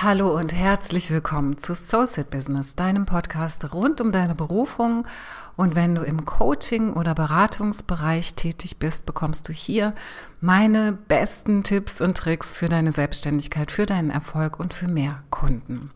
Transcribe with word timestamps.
Hallo 0.00 0.38
und 0.38 0.54
herzlich 0.54 1.10
willkommen 1.10 1.58
zu 1.58 1.74
Soulset 1.74 2.30
Business, 2.30 2.76
deinem 2.76 3.04
Podcast 3.04 3.74
rund 3.74 4.00
um 4.00 4.12
deine 4.12 4.36
Berufung. 4.36 5.08
Und 5.56 5.74
wenn 5.74 5.96
du 5.96 6.02
im 6.02 6.24
Coaching 6.24 6.92
oder 6.92 7.16
Beratungsbereich 7.16 8.34
tätig 8.34 8.78
bist, 8.78 9.06
bekommst 9.06 9.48
du 9.48 9.52
hier 9.52 9.94
meine 10.40 10.92
besten 10.92 11.64
Tipps 11.64 12.00
und 12.00 12.16
Tricks 12.16 12.52
für 12.52 12.68
deine 12.68 12.92
Selbstständigkeit, 12.92 13.72
für 13.72 13.86
deinen 13.86 14.10
Erfolg 14.10 14.60
und 14.60 14.72
für 14.72 14.86
mehr 14.86 15.24
Kunden. 15.30 15.90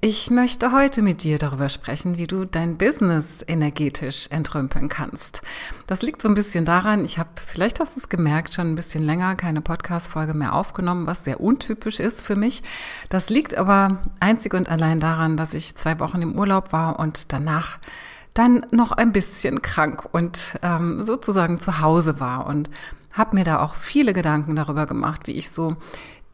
Ich 0.00 0.30
möchte 0.30 0.70
heute 0.70 1.02
mit 1.02 1.24
dir 1.24 1.38
darüber 1.38 1.68
sprechen, 1.68 2.18
wie 2.18 2.28
du 2.28 2.44
dein 2.44 2.78
Business 2.78 3.44
energetisch 3.44 4.28
entrümpeln 4.30 4.88
kannst. 4.88 5.42
Das 5.88 6.02
liegt 6.02 6.22
so 6.22 6.28
ein 6.28 6.36
bisschen 6.36 6.64
daran, 6.64 7.04
ich 7.04 7.18
habe, 7.18 7.30
vielleicht 7.44 7.80
hast 7.80 7.96
du 7.96 8.00
es 8.00 8.08
gemerkt, 8.08 8.54
schon 8.54 8.70
ein 8.70 8.76
bisschen 8.76 9.02
länger 9.02 9.34
keine 9.34 9.60
Podcast-Folge 9.60 10.34
mehr 10.34 10.54
aufgenommen, 10.54 11.08
was 11.08 11.24
sehr 11.24 11.40
untypisch 11.40 11.98
ist 11.98 12.24
für 12.24 12.36
mich. 12.36 12.62
Das 13.08 13.28
liegt 13.28 13.58
aber 13.58 14.04
einzig 14.20 14.54
und 14.54 14.68
allein 14.68 15.00
daran, 15.00 15.36
dass 15.36 15.52
ich 15.52 15.74
zwei 15.74 15.98
Wochen 15.98 16.22
im 16.22 16.38
Urlaub 16.38 16.72
war 16.72 17.00
und 17.00 17.32
danach 17.32 17.80
dann 18.34 18.66
noch 18.70 18.92
ein 18.92 19.10
bisschen 19.10 19.62
krank 19.62 20.04
und 20.12 20.60
ähm, 20.62 21.02
sozusagen 21.02 21.58
zu 21.58 21.80
Hause 21.80 22.20
war 22.20 22.46
und 22.46 22.70
habe 23.10 23.34
mir 23.34 23.42
da 23.42 23.60
auch 23.60 23.74
viele 23.74 24.12
Gedanken 24.12 24.54
darüber 24.54 24.86
gemacht, 24.86 25.26
wie 25.26 25.32
ich 25.32 25.50
so 25.50 25.76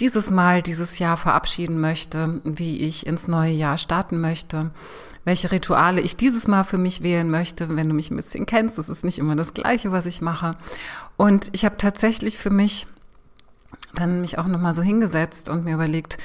dieses 0.00 0.30
Mal, 0.30 0.62
dieses 0.62 0.98
Jahr 0.98 1.16
verabschieden 1.16 1.80
möchte, 1.80 2.40
wie 2.44 2.80
ich 2.80 3.06
ins 3.06 3.28
neue 3.28 3.52
Jahr 3.52 3.78
starten 3.78 4.20
möchte, 4.20 4.70
welche 5.24 5.50
Rituale 5.50 6.00
ich 6.00 6.16
dieses 6.16 6.46
Mal 6.46 6.64
für 6.64 6.78
mich 6.78 7.02
wählen 7.02 7.30
möchte. 7.30 7.74
Wenn 7.76 7.88
du 7.88 7.94
mich 7.94 8.10
ein 8.10 8.16
bisschen 8.16 8.46
kennst, 8.46 8.76
das 8.78 8.88
ist 8.88 9.04
nicht 9.04 9.18
immer 9.18 9.36
das 9.36 9.54
Gleiche, 9.54 9.92
was 9.92 10.06
ich 10.06 10.20
mache. 10.20 10.56
Und 11.16 11.50
ich 11.52 11.64
habe 11.64 11.76
tatsächlich 11.76 12.36
für 12.36 12.50
mich 12.50 12.86
dann 13.94 14.20
mich 14.20 14.38
auch 14.38 14.46
nochmal 14.46 14.74
so 14.74 14.82
hingesetzt 14.82 15.48
und 15.48 15.64
mir 15.64 15.74
überlegt, 15.74 16.18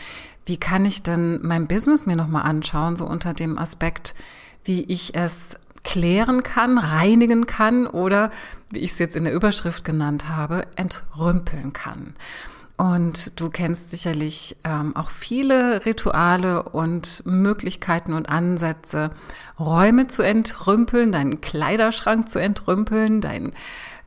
wie 0.46 0.58
kann 0.58 0.86
ich 0.86 1.04
denn 1.04 1.40
mein 1.44 1.68
Business 1.68 2.06
mir 2.06 2.16
nochmal 2.16 2.44
anschauen, 2.44 2.98
so 2.98 3.06
unter 3.06 3.34
dem 3.34 3.58
Aspekt, 3.60 4.16
wie 4.64 4.84
ich 4.84 5.16
es 5.16 5.58
klären 5.84 6.44
kann, 6.44 6.78
reinigen 6.78 7.46
kann 7.46 7.88
oder, 7.88 8.32
wie 8.72 8.80
ich 8.80 8.92
es 8.92 9.00
jetzt 9.00 9.16
in 9.16 9.24
der 9.24 9.34
Überschrift 9.34 9.86
genannt 9.86 10.28
habe, 10.28 10.66
entrümpeln 10.76 11.72
kann. 11.72 12.16
Und 12.80 13.42
du 13.42 13.50
kennst 13.50 13.90
sicherlich 13.90 14.56
ähm, 14.64 14.96
auch 14.96 15.10
viele 15.10 15.86
Rituale 15.86 16.64
und 16.64 17.24
Möglichkeiten 17.26 18.14
und 18.14 18.30
Ansätze, 18.30 19.12
Räume 19.60 20.08
zu 20.08 20.24
entrümpeln, 20.24 21.12
deinen 21.12 21.42
Kleiderschrank 21.42 22.30
zu 22.30 22.40
entrümpeln, 22.40 23.20
dein, 23.20 23.52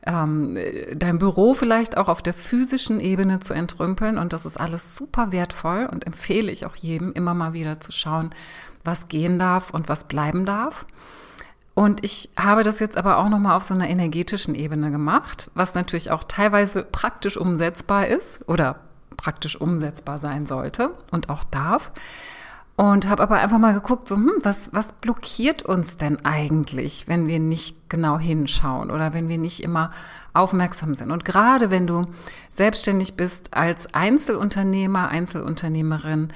ähm, 0.07 0.57
dein 0.95 1.19
Büro 1.19 1.53
vielleicht 1.53 1.97
auch 1.97 2.09
auf 2.09 2.23
der 2.23 2.33
physischen 2.33 2.99
Ebene 2.99 3.41
zu 3.41 3.53
entrümpeln. 3.53 4.17
Und 4.17 4.33
das 4.33 4.47
ist 4.47 4.59
alles 4.59 4.95
super 4.95 5.31
wertvoll 5.31 5.87
und 5.91 6.07
empfehle 6.07 6.51
ich 6.51 6.65
auch 6.65 6.75
jedem 6.75 7.13
immer 7.13 7.35
mal 7.35 7.53
wieder 7.53 7.79
zu 7.79 7.91
schauen, 7.91 8.31
was 8.83 9.07
gehen 9.07 9.37
darf 9.37 9.69
und 9.69 9.87
was 9.87 10.05
bleiben 10.05 10.47
darf. 10.47 10.87
Und 11.75 12.03
ich 12.03 12.29
habe 12.37 12.63
das 12.63 12.79
jetzt 12.79 12.97
aber 12.97 13.17
auch 13.17 13.29
nochmal 13.29 13.57
auf 13.57 13.63
so 13.63 13.73
einer 13.73 13.89
energetischen 13.89 14.53
Ebene 14.53 14.91
gemacht, 14.91 15.49
was 15.55 15.73
natürlich 15.73 16.11
auch 16.11 16.23
teilweise 16.23 16.83
praktisch 16.83 17.35
umsetzbar 17.35 18.07
ist 18.07 18.47
oder 18.47 18.79
praktisch 19.17 19.59
umsetzbar 19.59 20.19
sein 20.19 20.45
sollte 20.45 20.91
und 21.11 21.29
auch 21.29 21.43
darf. 21.45 21.91
Und 22.75 23.07
habe 23.07 23.21
aber 23.21 23.35
einfach 23.35 23.59
mal 23.59 23.73
geguckt, 23.73 24.07
so, 24.07 24.15
hm, 24.15 24.33
was, 24.41 24.73
was 24.73 24.93
blockiert 24.93 25.61
uns 25.61 25.97
denn 25.97 26.25
eigentlich, 26.25 27.07
wenn 27.07 27.27
wir 27.27 27.39
nicht 27.39 27.87
genau 27.87 28.17
hinschauen 28.17 28.89
oder 28.89 29.13
wenn 29.13 29.29
wir 29.29 29.37
nicht 29.37 29.61
immer 29.61 29.91
aufmerksam 30.33 30.95
sind? 30.95 31.11
Und 31.11 31.23
gerade 31.23 31.69
wenn 31.69 31.85
du 31.85 32.07
selbstständig 32.49 33.15
bist 33.15 33.53
als 33.53 33.93
Einzelunternehmer, 33.93 35.09
Einzelunternehmerin, 35.09 36.29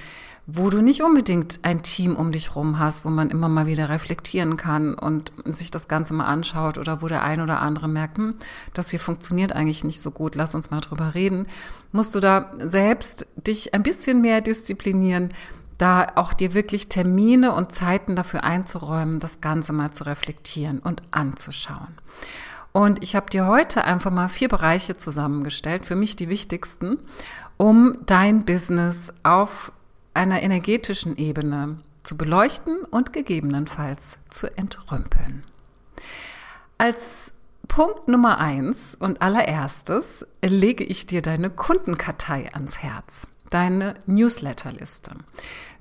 wo 0.50 0.70
du 0.70 0.82
nicht 0.82 1.04
unbedingt 1.04 1.60
ein 1.64 1.84
Team 1.84 2.16
um 2.16 2.32
dich 2.32 2.56
rum 2.56 2.80
hast, 2.80 3.04
wo 3.04 3.10
man 3.10 3.30
immer 3.30 3.50
mal 3.50 3.66
wieder 3.66 3.90
reflektieren 3.90 4.56
kann 4.56 4.94
und 4.94 5.34
sich 5.44 5.72
das 5.72 5.90
Ganze 5.90 6.14
mal 6.14 6.26
anschaut 6.26 6.78
oder 6.78 7.02
wo 7.02 7.10
der 7.10 7.24
ein 7.24 7.42
oder 7.42 7.60
andere 7.60 7.90
merkt, 7.90 8.18
hm, 8.18 8.36
das 8.74 8.90
hier 8.90 9.02
funktioniert 9.02 9.52
eigentlich 9.52 9.84
nicht 9.84 10.02
so 10.02 10.10
gut, 10.10 10.36
lass 10.36 10.56
uns 10.56 10.72
mal 10.72 10.80
drüber 10.80 11.16
reden, 11.16 11.48
musst 11.92 12.16
du 12.16 12.22
da 12.22 12.52
selbst 12.60 13.28
dich 13.36 13.74
ein 13.74 13.84
bisschen 13.84 14.22
mehr 14.22 14.40
disziplinieren, 14.40 15.34
da 15.78 16.14
auch 16.16 16.34
dir 16.34 16.54
wirklich 16.54 16.88
Termine 16.88 17.54
und 17.54 17.74
Zeiten 17.74 18.16
dafür 18.16 18.46
einzuräumen, 18.46 19.20
das 19.20 19.42
Ganze 19.42 19.74
mal 19.74 19.92
zu 19.92 20.06
reflektieren 20.06 20.80
und 20.80 21.02
anzuschauen. 21.12 21.98
Und 22.72 23.04
ich 23.04 23.18
habe 23.18 23.30
dir 23.30 23.48
heute 23.48 23.84
einfach 23.84 24.12
mal 24.12 24.30
vier 24.30 24.48
Bereiche 24.48 24.96
zusammengestellt, 24.96 25.86
für 25.86 25.96
mich 25.96 26.16
die 26.16 26.30
wichtigsten, 26.30 27.00
um 27.58 27.98
dein 28.06 28.46
Business 28.46 29.14
auf 29.24 29.72
einer 30.18 30.42
energetischen 30.42 31.16
Ebene 31.16 31.78
zu 32.04 32.18
beleuchten 32.18 32.84
und 32.84 33.14
gegebenenfalls 33.14 34.18
zu 34.30 34.48
entrümpeln. 34.58 35.44
Als 36.78 37.34
Punkt 37.68 38.08
Nummer 38.08 38.40
eins 38.40 38.96
und 38.96 39.22
allererstes 39.22 40.26
lege 40.42 40.84
ich 40.84 41.06
dir 41.06 41.22
deine 41.22 41.50
Kundenkartei 41.50 42.54
ans 42.54 42.80
Herz, 42.80 43.28
deine 43.50 43.96
Newsletterliste. 44.06 45.12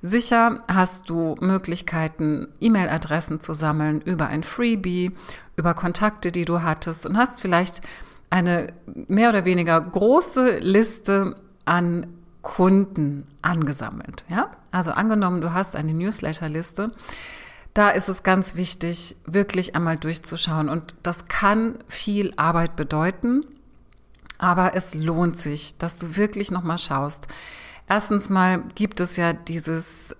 Sicher 0.02 0.62
hast 0.68 1.08
du 1.08 1.36
Möglichkeiten, 1.40 2.48
E-Mail-Adressen 2.60 3.40
zu 3.40 3.54
sammeln 3.54 4.00
über 4.00 4.26
ein 4.26 4.42
Freebie, 4.42 5.12
über 5.56 5.74
Kontakte, 5.74 6.32
die 6.32 6.44
du 6.44 6.62
hattest 6.62 7.06
und 7.06 7.16
hast 7.16 7.40
vielleicht 7.40 7.82
eine 8.30 8.72
mehr 9.08 9.30
oder 9.30 9.44
weniger 9.44 9.80
große 9.80 10.58
Liste 10.58 11.36
an 11.64 12.06
Kunden 12.46 13.26
angesammelt. 13.42 14.24
Ja? 14.28 14.52
Also 14.70 14.92
angenommen, 14.92 15.40
du 15.40 15.52
hast 15.52 15.74
eine 15.74 15.92
Newsletterliste, 15.92 16.92
da 17.74 17.90
ist 17.90 18.08
es 18.08 18.22
ganz 18.22 18.54
wichtig, 18.54 19.16
wirklich 19.26 19.74
einmal 19.74 19.96
durchzuschauen. 19.96 20.68
Und 20.68 20.94
das 21.02 21.26
kann 21.26 21.80
viel 21.88 22.32
Arbeit 22.36 22.76
bedeuten, 22.76 23.44
aber 24.38 24.76
es 24.76 24.94
lohnt 24.94 25.40
sich, 25.40 25.76
dass 25.78 25.98
du 25.98 26.16
wirklich 26.16 26.52
nochmal 26.52 26.78
schaust. 26.78 27.26
Erstens 27.88 28.30
mal 28.30 28.62
gibt 28.76 29.00
es 29.00 29.16
ja 29.16 29.32
dieses 29.32 30.14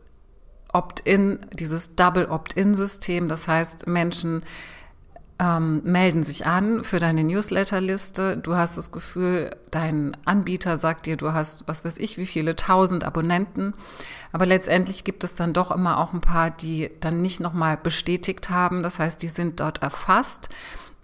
Opt-in, 0.72 1.38
dieses 1.52 1.94
Double 1.94 2.26
Opt-in-System. 2.26 3.28
Das 3.28 3.46
heißt, 3.46 3.86
Menschen 3.86 4.42
ähm, 5.38 5.82
melden 5.84 6.24
sich 6.24 6.46
an 6.46 6.82
für 6.82 6.98
deine 6.98 7.22
Newsletterliste. 7.24 8.36
Du 8.38 8.54
hast 8.54 8.76
das 8.78 8.90
Gefühl, 8.90 9.54
dein 9.70 10.16
Anbieter 10.24 10.76
sagt 10.76 11.06
dir, 11.06 11.16
du 11.16 11.32
hast, 11.32 11.68
was 11.68 11.84
weiß 11.84 11.98
ich, 11.98 12.16
wie 12.16 12.26
viele 12.26 12.56
tausend 12.56 13.04
Abonnenten. 13.04 13.74
Aber 14.32 14.46
letztendlich 14.46 15.04
gibt 15.04 15.24
es 15.24 15.34
dann 15.34 15.52
doch 15.52 15.70
immer 15.70 15.98
auch 15.98 16.12
ein 16.12 16.20
paar, 16.20 16.50
die 16.50 16.90
dann 17.00 17.20
nicht 17.20 17.40
nochmal 17.40 17.76
bestätigt 17.76 18.50
haben. 18.50 18.82
Das 18.82 18.98
heißt, 18.98 19.22
die 19.22 19.28
sind 19.28 19.60
dort 19.60 19.82
erfasst 19.82 20.48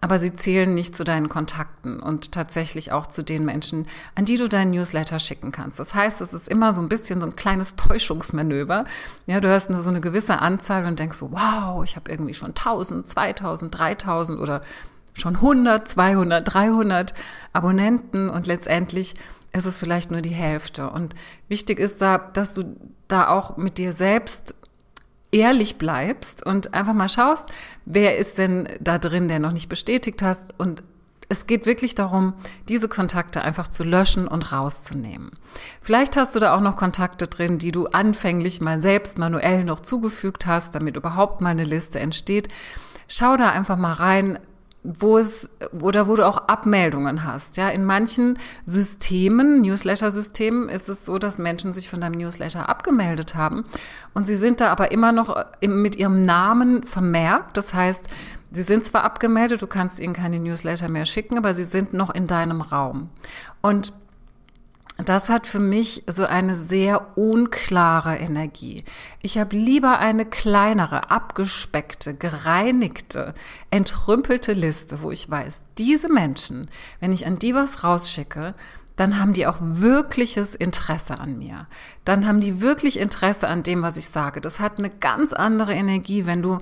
aber 0.03 0.19
sie 0.19 0.35
zählen 0.35 0.75
nicht 0.75 0.97
zu 0.97 1.05
deinen 1.05 1.29
Kontakten 1.29 2.01
und 2.01 2.33
tatsächlich 2.33 2.91
auch 2.91 3.07
zu 3.07 3.23
den 3.23 3.45
Menschen, 3.45 3.87
an 4.17 4.25
die 4.25 4.37
du 4.37 4.49
deinen 4.49 4.73
Newsletter 4.73 5.21
schicken 5.21 5.53
kannst. 5.53 5.79
Das 5.79 5.95
heißt, 5.95 6.21
es 6.21 6.35
ist 6.35 6.49
immer 6.49 6.73
so 6.73 6.83
ein 6.83 6.89
bisschen 6.89 7.21
so 7.21 7.27
ein 7.27 7.37
kleines 7.37 7.77
Täuschungsmanöver. 7.77 8.85
Ja, 9.29 9.41
du 9.41 9.49
hast 9.49 9.71
nur 9.71 9.81
so 9.81 9.91
eine 9.91 10.01
gewisse 10.01 10.41
Anzahl 10.41 10.87
und 10.87 10.99
denkst 10.99 11.19
so, 11.19 11.31
wow, 11.31 11.85
ich 11.85 11.95
habe 11.95 12.11
irgendwie 12.11 12.35
schon 12.35 12.49
1000, 12.49 13.07
2000, 13.07 13.79
3000 13.79 14.41
oder 14.41 14.63
schon 15.15 15.37
100, 15.37 15.89
200, 15.89 16.53
300 16.53 17.15
Abonnenten 17.53 18.29
und 18.29 18.49
letztendlich 18.49 19.15
ist 19.53 19.67
es 19.67 19.79
vielleicht 19.79 20.11
nur 20.11 20.21
die 20.21 20.31
Hälfte. 20.31 20.91
Und 20.91 21.15
wichtig 21.47 21.79
ist 21.79 22.03
da, 22.03 22.19
dass 22.19 22.53
du 22.53 22.77
da 23.07 23.29
auch 23.29 23.57
mit 23.57 23.79
dir 23.79 23.93
selbst 23.93 24.57
ehrlich 25.33 25.79
bleibst 25.79 26.45
und 26.45 26.75
einfach 26.75 26.95
mal 26.95 27.09
schaust, 27.09 27.49
wer 27.85 28.19
ist 28.19 28.39
denn 28.39 28.69
da 28.81 28.99
drin, 28.99 29.29
der 29.29 29.41
noch 29.41 29.53
nicht 29.53 29.69
bestätigt 29.69 30.23
hast 30.23 30.59
und 30.59 30.85
es 31.29 31.47
geht 31.47 31.65
wirklich 31.65 31.95
darum, 31.95 32.35
diese 32.69 32.89
Kontakte 32.89 33.41
einfach 33.41 33.67
zu 33.67 33.85
löschen 33.85 34.29
und 34.29 34.53
rauszunehmen. 34.53 35.31
Vielleicht 35.81 36.19
hast 36.19 36.37
du 36.37 36.41
da 36.41 36.55
auch 36.55 36.61
noch 36.61 36.77
Kontakte 36.77 37.27
drin, 37.27 37.59
die 37.59 37.73
du 37.73 37.87
anfänglich 37.87 38.61
mal 38.61 38.83
selbst 38.83 39.17
manuell 39.17 39.65
noch 39.65 39.81
zugefügt 39.81 40.45
hast, 40.45 40.75
damit 40.75 40.95
überhaupt 40.95 41.41
mal 41.41 41.49
eine 41.49 41.65
Liste 41.65 41.99
entsteht. 42.01 42.49
Schau 43.09 43.39
da 43.39 43.49
einfach 43.49 43.79
mal 43.79 43.95
rein, 43.95 44.39
wo 44.85 45.17
es 45.17 45.49
oder 45.81 46.09
wo 46.09 46.17
du 46.17 46.27
auch 46.27 46.49
Abmeldungen 46.49 47.25
hast. 47.25 47.57
Ja, 47.57 47.69
in 47.69 47.85
manchen 47.85 48.39
Systemen, 48.67 49.61
Newsletter-Systemen, 49.63 50.69
ist 50.69 50.89
es 50.89 51.05
so, 51.05 51.19
dass 51.19 51.39
Menschen 51.39 51.73
sich 51.73 51.89
von 51.89 52.01
deinem 52.01 52.19
Newsletter 52.19 52.69
abgemeldet 52.69 53.35
haben 53.35 53.65
und 54.15 54.27
sie 54.27 54.35
sind 54.35 54.61
da 54.61 54.71
aber 54.71 54.91
immer 54.91 55.13
noch 55.13 55.45
mit 55.61 55.97
ihrem 55.97 56.25
Namen 56.25 56.83
vermerkt. 56.83 57.57
Das 57.57 57.75
heißt, 57.75 58.09
sie 58.51 58.63
sind 58.63 58.85
zwar 58.85 59.05
abgemeldet, 59.05 59.63
du 59.63 59.67
kannst 59.67 60.01
ihnen 60.01 60.15
keine 60.15 60.41
Newsletter 60.41 60.89
mehr 60.89 61.07
schicken, 61.07 61.39
aber 61.39 61.55
sie 61.55 61.65
sind 61.65 61.93
noch 61.93 62.13
in 62.13 62.27
deinem 62.27 62.61
Raum. 62.61 63.11
Und 63.61 63.93
das 64.99 65.29
hat 65.29 65.47
für 65.47 65.59
mich 65.59 66.05
so 66.07 66.25
eine 66.27 66.55
sehr 66.55 67.17
unklare 67.17 68.17
Energie. 68.19 68.85
Ich 69.23 69.39
habe 69.39 69.57
lieber 69.57 69.99
eine 69.99 70.27
kleinere, 70.27 71.11
abgespeckte, 71.11 72.15
gereinigte, 72.15 73.35
entrümpelte 73.71 74.53
Liste, 74.53 75.03
wo 75.03 75.11
ich 75.11 75.29
weiß, 75.29 75.63
diese 75.79 76.09
Menschen, 76.11 76.71
wenn 77.01 77.13
ich 77.13 77.27
an 77.27 77.39
die 77.39 77.55
was 77.55 77.85
rausschicke, 77.85 78.55
dann 78.97 79.19
haben 79.19 79.33
die 79.33 79.47
auch 79.47 79.57
wirkliches 79.61 80.55
Interesse 80.55 81.19
an 81.19 81.39
mir. 81.39 81.67
Dann 82.05 82.27
haben 82.27 82.41
die 82.41 82.61
wirklich 82.61 82.99
Interesse 82.99 83.49
an 83.49 83.63
dem, 83.63 83.83
was 83.83 83.97
ich 83.97 84.09
sage. 84.09 84.41
Das 84.41 84.61
hat 84.61 84.79
eine 84.79 84.91
ganz 84.91 85.33
andere 85.33 85.73
Energie, 85.73 86.27
wenn 86.27 86.43
du 86.43 86.61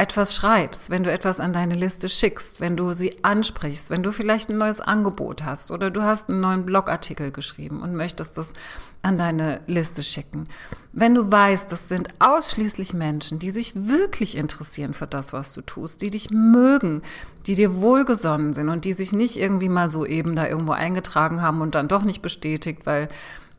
etwas 0.00 0.34
schreibst, 0.34 0.88
wenn 0.88 1.04
du 1.04 1.12
etwas 1.12 1.40
an 1.40 1.52
deine 1.52 1.74
Liste 1.74 2.08
schickst, 2.08 2.58
wenn 2.58 2.74
du 2.74 2.94
sie 2.94 3.22
ansprichst, 3.22 3.90
wenn 3.90 4.02
du 4.02 4.12
vielleicht 4.12 4.48
ein 4.48 4.56
neues 4.56 4.80
Angebot 4.80 5.44
hast 5.44 5.70
oder 5.70 5.90
du 5.90 6.00
hast 6.00 6.30
einen 6.30 6.40
neuen 6.40 6.64
Blogartikel 6.64 7.30
geschrieben 7.32 7.82
und 7.82 7.94
möchtest 7.94 8.38
das 8.38 8.54
an 9.02 9.18
deine 9.18 9.60
Liste 9.66 10.02
schicken. 10.02 10.48
Wenn 10.94 11.14
du 11.14 11.30
weißt, 11.30 11.70
das 11.70 11.90
sind 11.90 12.08
ausschließlich 12.18 12.94
Menschen, 12.94 13.38
die 13.38 13.50
sich 13.50 13.74
wirklich 13.74 14.38
interessieren 14.38 14.94
für 14.94 15.06
das, 15.06 15.34
was 15.34 15.52
du 15.52 15.60
tust, 15.60 16.00
die 16.00 16.10
dich 16.10 16.30
mögen, 16.30 17.02
die 17.44 17.54
dir 17.54 17.76
wohlgesonnen 17.76 18.54
sind 18.54 18.70
und 18.70 18.86
die 18.86 18.94
sich 18.94 19.12
nicht 19.12 19.36
irgendwie 19.36 19.68
mal 19.68 19.90
so 19.90 20.06
eben 20.06 20.34
da 20.34 20.48
irgendwo 20.48 20.72
eingetragen 20.72 21.42
haben 21.42 21.60
und 21.60 21.74
dann 21.74 21.88
doch 21.88 22.04
nicht 22.04 22.22
bestätigt, 22.22 22.86
weil 22.86 23.10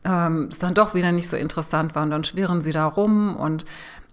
ähm, 0.04 0.48
es 0.50 0.58
dann 0.58 0.74
doch 0.74 0.94
wieder 0.94 1.12
nicht 1.12 1.28
so 1.28 1.36
interessant 1.36 1.94
war 1.94 2.02
und 2.02 2.10
dann 2.10 2.24
schwirren 2.24 2.62
sie 2.62 2.72
da 2.72 2.86
rum 2.86 3.36
und 3.36 3.64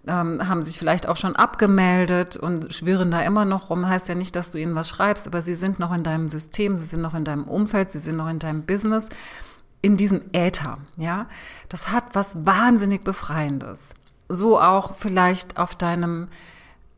ähm, 0.07 0.47
haben 0.47 0.63
sich 0.63 0.79
vielleicht 0.79 1.07
auch 1.07 1.17
schon 1.17 1.35
abgemeldet 1.35 2.37
und 2.37 2.73
schwirren 2.73 3.11
da 3.11 3.21
immer 3.21 3.45
noch 3.45 3.69
rum. 3.69 3.87
Heißt 3.87 4.07
ja 4.09 4.15
nicht, 4.15 4.35
dass 4.35 4.51
du 4.51 4.57
ihnen 4.57 4.75
was 4.75 4.89
schreibst, 4.89 5.27
aber 5.27 5.41
sie 5.41 5.55
sind 5.55 5.79
noch 5.79 5.93
in 5.93 6.03
deinem 6.03 6.29
System, 6.29 6.77
sie 6.77 6.85
sind 6.85 7.01
noch 7.01 7.13
in 7.13 7.25
deinem 7.25 7.45
Umfeld, 7.45 7.91
sie 7.91 7.99
sind 7.99 8.17
noch 8.17 8.29
in 8.29 8.39
deinem 8.39 8.63
Business, 8.63 9.09
in 9.81 9.97
diesem 9.97 10.21
Äther, 10.33 10.77
ja. 10.97 11.27
Das 11.69 11.91
hat 11.91 12.15
was 12.15 12.45
wahnsinnig 12.45 13.03
Befreiendes. 13.03 13.93
So 14.27 14.59
auch 14.59 14.95
vielleicht 14.95 15.57
auf 15.57 15.75
deinem, 15.75 16.27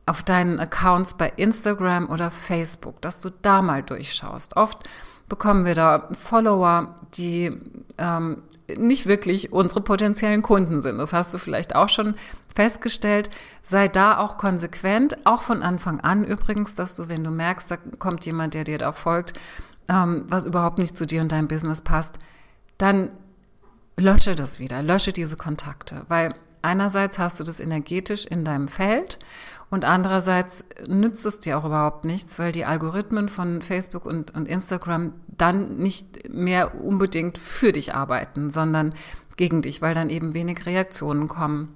auf 0.05 0.23
deinen 0.23 0.59
Accounts 0.59 1.15
bei 1.15 1.31
Instagram 1.35 2.09
oder 2.09 2.31
Facebook, 2.31 3.01
dass 3.01 3.21
du 3.21 3.29
da 3.41 3.61
mal 3.61 3.83
durchschaust. 3.83 4.57
Oft 4.57 4.87
bekommen 5.31 5.63
wir 5.63 5.75
da 5.75 6.09
Follower, 6.19 6.93
die 7.13 7.57
ähm, 7.97 8.43
nicht 8.67 9.05
wirklich 9.05 9.53
unsere 9.53 9.79
potenziellen 9.79 10.41
Kunden 10.41 10.81
sind. 10.81 10.97
Das 10.97 11.13
hast 11.13 11.33
du 11.33 11.37
vielleicht 11.37 11.73
auch 11.73 11.87
schon 11.87 12.15
festgestellt. 12.53 13.29
Sei 13.63 13.87
da 13.87 14.17
auch 14.17 14.37
konsequent, 14.37 15.25
auch 15.25 15.41
von 15.41 15.63
Anfang 15.63 16.01
an 16.01 16.25
übrigens, 16.25 16.75
dass 16.75 16.97
du, 16.97 17.07
wenn 17.07 17.23
du 17.23 17.31
merkst, 17.31 17.71
da 17.71 17.77
kommt 17.97 18.25
jemand, 18.25 18.55
der 18.55 18.65
dir 18.65 18.77
da 18.77 18.91
folgt, 18.91 19.33
ähm, 19.87 20.25
was 20.27 20.45
überhaupt 20.45 20.79
nicht 20.79 20.97
zu 20.97 21.07
dir 21.07 21.21
und 21.21 21.31
deinem 21.31 21.47
Business 21.47 21.79
passt, 21.79 22.19
dann 22.77 23.09
lösche 23.95 24.35
das 24.35 24.59
wieder, 24.59 24.83
lösche 24.83 25.13
diese 25.13 25.37
Kontakte, 25.37 26.05
weil 26.09 26.35
einerseits 26.61 27.19
hast 27.19 27.39
du 27.39 27.45
das 27.45 27.61
energetisch 27.61 28.25
in 28.25 28.43
deinem 28.43 28.67
Feld 28.67 29.17
und 29.71 29.85
andererseits 29.85 30.65
nützt 30.85 31.25
es 31.25 31.39
dir 31.39 31.57
auch 31.57 31.63
überhaupt 31.63 32.03
nichts, 32.03 32.37
weil 32.37 32.51
die 32.51 32.65
Algorithmen 32.65 33.29
von 33.29 33.61
Facebook 33.61 34.05
und, 34.05 34.35
und 34.35 34.47
Instagram 34.47 35.13
dann 35.29 35.77
nicht 35.77 36.29
mehr 36.29 36.75
unbedingt 36.75 37.37
für 37.37 37.71
dich 37.71 37.95
arbeiten, 37.95 38.51
sondern 38.51 38.93
gegen 39.37 39.61
dich, 39.61 39.81
weil 39.81 39.95
dann 39.95 40.09
eben 40.09 40.33
wenig 40.33 40.65
Reaktionen 40.65 41.29
kommen 41.29 41.73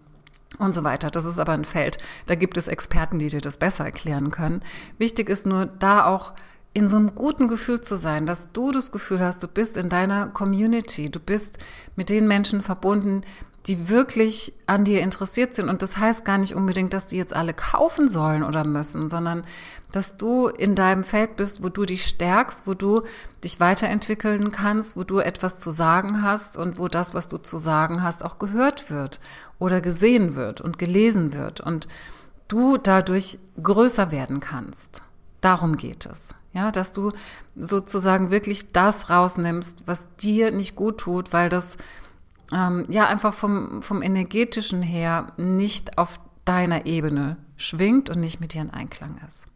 und 0.60 0.76
so 0.76 0.84
weiter. 0.84 1.10
Das 1.10 1.24
ist 1.24 1.40
aber 1.40 1.54
ein 1.54 1.64
Feld. 1.64 1.98
Da 2.26 2.36
gibt 2.36 2.58
es 2.58 2.68
Experten, 2.68 3.18
die 3.18 3.30
dir 3.30 3.40
das 3.40 3.58
besser 3.58 3.86
erklären 3.86 4.30
können. 4.30 4.62
Wichtig 4.98 5.30
ist 5.30 5.46
nur, 5.46 5.66
da 5.66 6.06
auch 6.06 6.34
in 6.74 6.90
so 6.90 6.98
einem 6.98 7.16
guten 7.16 7.48
Gefühl 7.48 7.80
zu 7.80 7.98
sein, 7.98 8.26
dass 8.26 8.52
du 8.52 8.74
das 8.74 8.92
Gefühl 8.92 9.22
hast, 9.22 9.42
du 9.42 9.48
bist 9.48 9.78
in 9.78 9.88
deiner 9.88 10.28
Community, 10.28 11.10
du 11.10 11.22
bist 11.22 11.60
mit 11.96 12.10
den 12.10 12.28
Menschen 12.28 12.62
verbunden, 12.62 13.22
die 13.68 13.90
wirklich 13.90 14.54
an 14.68 14.84
dir 14.86 15.02
interessiert 15.02 15.56
sind. 15.56 15.70
Und 15.70 15.82
das 15.82 15.98
heißt 15.98 16.24
gar 16.24 16.38
nicht 16.38 16.56
unbedingt, 16.56 16.94
dass 16.94 17.08
die 17.08 17.18
jetzt 17.18 17.36
alle 17.36 17.54
kaufen 17.54 18.08
sollen 18.08 18.44
oder 18.44 18.64
müssen, 18.64 19.10
sondern 19.10 19.44
dass 19.92 20.18
du 20.18 20.48
in 20.48 20.76
deinem 20.76 21.04
Feld 21.04 21.36
bist, 21.36 21.64
wo 21.64 21.70
du 21.70 21.86
dich 21.86 22.06
stärkst, 22.06 22.68
wo 22.68 22.74
du 22.74 23.04
dich 23.44 23.60
weiterentwickeln 23.60 24.52
kannst, 24.52 24.96
wo 24.96 25.04
du 25.04 25.20
etwas 25.20 25.58
zu 25.58 25.72
sagen 25.72 26.22
hast 26.22 26.58
und 26.58 26.78
wo 26.78 26.88
das, 26.88 27.14
was 27.14 27.28
du 27.28 27.38
zu 27.38 27.58
sagen 27.58 28.04
hast, 28.04 28.24
auch 28.24 28.38
gehört 28.38 28.90
wird 28.92 29.20
oder 29.58 29.82
gesehen 29.82 30.36
wird 30.36 30.62
und 30.62 30.78
gelesen 30.78 31.34
wird 31.34 31.62
und 31.62 31.88
du 32.48 32.78
dadurch 32.78 33.40
größer 33.62 34.12
werden 34.12 34.42
kannst. 34.42 35.02
Darum 35.42 35.76
geht 35.76 36.06
es. 36.06 36.36
Ja, 36.54 36.72
dass 36.72 36.94
du 36.94 37.12
sozusagen 37.56 38.32
wirklich 38.32 38.72
das 38.72 39.10
rausnimmst, 39.10 39.84
was 39.86 40.08
dir 40.16 40.52
nicht 40.52 40.76
gut 40.76 41.00
tut, 41.00 41.34
weil 41.34 41.50
das 41.50 41.78
ähm, 42.54 42.86
ja 42.90 43.08
einfach 43.08 43.34
vom, 43.34 43.82
vom 43.82 44.02
energetischen 44.02 44.82
her 44.82 45.34
nicht 45.38 45.98
auf 45.98 46.20
deiner 46.46 46.86
Ebene 46.86 47.38
schwingt 47.58 48.10
und 48.10 48.20
nicht 48.20 48.40
mit 48.40 48.54
dir 48.54 48.62
in 48.62 48.70
Einklang 48.70 49.20
ist. 49.28 49.48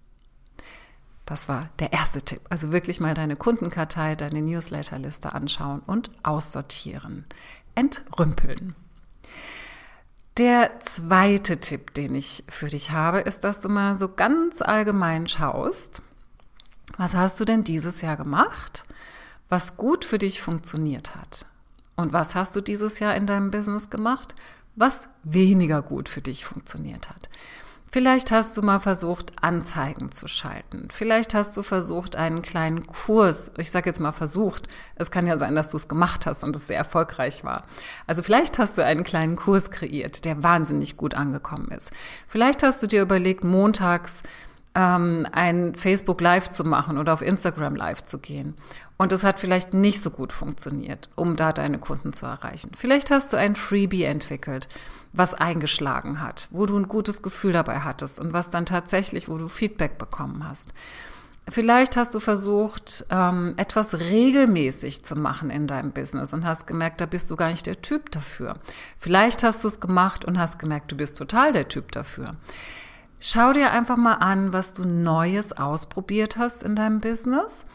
Das 1.26 1.48
war 1.48 1.68
der 1.78 1.94
erste 1.94 2.24
Tipp. 2.24 2.42
Also 2.50 2.72
wirklich 2.72 3.00
mal 3.00 3.14
deine 3.14 3.36
Kundenkartei, 3.36 4.16
deine 4.16 4.42
Newsletterliste 4.42 5.32
anschauen 5.34 5.82
und 5.86 6.10
aussortieren. 6.24 7.26
Entrümpeln. 7.76 8.76
Der 10.38 10.80
zweite 10.80 11.60
Tipp, 11.60 11.94
den 11.94 12.16
ich 12.16 12.44
für 12.50 12.68
dich 12.68 12.92
habe, 12.92 13.20
ist, 13.20 13.44
dass 13.44 13.60
du 13.60 13.70
mal 13.70 13.94
so 13.94 14.08
ganz 14.08 14.62
allgemein 14.62 15.28
schaust, 15.28 16.02
was 16.98 17.14
hast 17.14 17.40
du 17.40 17.46
denn 17.46 17.64
dieses 17.64 18.02
Jahr 18.02 18.18
gemacht, 18.18 18.86
was 19.50 19.78
gut 19.78 20.06
für 20.06 20.18
dich 20.18 20.42
funktioniert 20.42 21.16
hat? 21.16 21.46
Und 22.00 22.14
was 22.14 22.34
hast 22.34 22.56
du 22.56 22.62
dieses 22.62 23.00
Jahr 23.00 23.14
in 23.16 23.26
deinem 23.26 23.52
Business 23.52 23.90
gemacht, 23.90 24.34
was 24.78 25.10
weniger 25.24 25.82
gut 25.82 26.08
für 26.08 26.22
dich 26.22 26.46
funktioniert 26.46 27.10
hat? 27.10 27.30
Vielleicht 27.92 28.32
hast 28.32 28.56
du 28.56 28.62
mal 28.62 28.80
versucht, 28.80 29.34
Anzeigen 29.42 30.14
zu 30.14 30.30
schalten. 30.30 30.88
Vielleicht 30.92 31.34
hast 31.34 31.58
du 31.58 31.62
versucht, 31.62 32.16
einen 32.16 32.42
kleinen 32.42 32.88
Kurs, 32.88 33.52
ich 33.58 33.70
sage 33.70 33.90
jetzt 33.90 34.00
mal 34.00 34.14
versucht, 34.14 34.70
es 34.96 35.12
kann 35.12 35.28
ja 35.28 35.38
sein, 35.38 35.56
dass 35.56 35.70
du 35.70 35.76
es 35.76 35.90
gemacht 35.90 36.26
hast 36.26 36.46
und 36.46 36.56
es 36.56 36.68
sehr 36.68 36.78
erfolgreich 36.78 37.44
war. 37.44 37.66
Also 38.08 38.24
vielleicht 38.24 38.60
hast 38.60 38.78
du 38.78 38.86
einen 38.86 39.04
kleinen 39.04 39.36
Kurs 39.36 39.70
kreiert, 39.70 40.24
der 40.24 40.42
wahnsinnig 40.42 40.96
gut 40.96 41.16
angekommen 41.16 41.70
ist. 41.72 41.92
Vielleicht 42.30 42.64
hast 42.64 42.82
du 42.82 42.88
dir 42.88 43.02
überlegt, 43.02 43.44
montags 43.44 44.24
ähm, 44.76 45.28
ein 45.32 45.76
Facebook 45.76 46.22
Live 46.22 46.52
zu 46.52 46.64
machen 46.64 46.98
oder 46.98 47.14
auf 47.14 47.22
Instagram 47.22 47.76
Live 47.76 48.04
zu 48.06 48.20
gehen. 48.20 48.56
Und 48.98 49.14
es 49.14 49.24
hat 49.24 49.40
vielleicht 49.40 49.74
nicht 49.74 50.04
so 50.04 50.10
gut 50.10 50.34
funktioniert, 50.34 51.10
um 51.16 51.36
da 51.36 51.54
deine 51.54 51.80
Kunden 51.80 52.14
zu 52.14 52.26
erreichen. 52.26 52.72
Vielleicht 52.76 53.12
hast 53.12 53.32
du 53.32 53.38
ein 53.38 53.56
Freebie 53.56 54.04
entwickelt, 54.04 54.68
was 55.14 55.34
eingeschlagen 55.34 56.22
hat, 56.22 56.48
wo 56.52 56.66
du 56.66 56.78
ein 56.78 56.88
gutes 56.88 57.22
Gefühl 57.22 57.54
dabei 57.54 57.80
hattest 57.80 58.20
und 58.20 58.34
was 58.34 58.50
dann 58.50 58.66
tatsächlich, 58.66 59.30
wo 59.30 59.38
du 59.38 59.48
Feedback 59.48 59.98
bekommen 59.98 60.48
hast. 60.48 60.74
Vielleicht 61.48 61.98
hast 61.98 62.14
du 62.14 62.20
versucht, 62.20 63.06
ähm, 63.10 63.54
etwas 63.58 64.00
regelmäßig 64.00 65.04
zu 65.04 65.16
machen 65.16 65.50
in 65.50 65.66
deinem 65.66 65.92
Business 65.92 66.34
und 66.34 66.46
hast 66.46 66.68
gemerkt, 66.68 67.02
da 67.02 67.06
bist 67.06 67.32
du 67.32 67.36
gar 67.36 67.50
nicht 67.50 67.66
der 67.66 67.82
Typ 67.82 68.12
dafür. 68.12 68.58
Vielleicht 68.98 69.44
hast 69.44 69.64
du 69.64 69.68
es 69.68 69.80
gemacht 69.80 70.26
und 70.26 70.38
hast 70.38 70.60
gemerkt, 70.60 70.92
du 70.92 70.98
bist 70.98 71.18
total 71.18 71.52
der 71.52 71.68
Typ 71.68 71.92
dafür. 71.92 72.36
Schau 73.20 73.52
dir 73.52 73.72
einfach 73.72 73.98
mal 73.98 74.16
an, 74.16 74.54
was 74.54 74.72
du 74.74 74.86
Neues 74.86 75.52
ausprobiert 75.54 76.38
hast 76.38 76.64
in 76.64 76.76
deinem 76.76 77.02
Business 77.02 77.66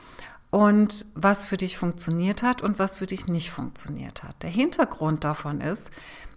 und 0.50 1.04
was 1.14 1.44
für 1.44 1.58
dich 1.58 1.76
funktioniert 1.76 2.42
hat 2.42 2.62
und 2.62 2.78
was 2.78 2.96
für 2.96 3.06
dich 3.06 3.26
nicht 3.26 3.50
funktioniert 3.50 4.22
hat. 4.22 4.42
Der 4.42 4.50
Hintergrund 4.50 5.24
davon 5.24 5.60
ist, 5.60 5.90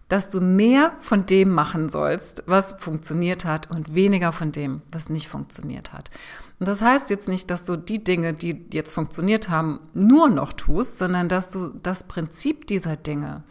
dass 0.10 0.30
du 0.30 0.42
mehr 0.42 0.94
von 1.00 1.26
dem 1.26 1.52
machen 1.52 1.90
sollst, 1.90 2.44
was 2.48 2.74
funktioniert 2.80 3.46
hat 3.46 3.70
und 3.70 3.94
weniger 3.94 4.32
von 4.32 4.52
dem, 4.52 4.82
was 4.92 5.10
nicht 5.10 5.28
funktioniert 5.28 5.94
hat. 5.94 6.10
Und 6.60 6.68
das 6.68 6.82
heißt 6.82 7.10
jetzt 7.10 7.28
nicht, 7.28 7.50
dass 7.50 7.66
du 7.66 7.76
die 7.78 8.04
Dinge, 8.04 8.34
die 8.34 8.66
jetzt 8.72 8.94
funktioniert 8.94 9.50
haben, 9.50 9.80
nur 9.94 10.30
noch 10.30 10.54
tust, 10.54 10.98
sondern 10.98 11.30
dass 11.30 11.50
du 11.50 11.70
das 11.84 12.08
Prinzip 12.08 12.68
dieser 12.68 12.96
Dinge 12.96 13.44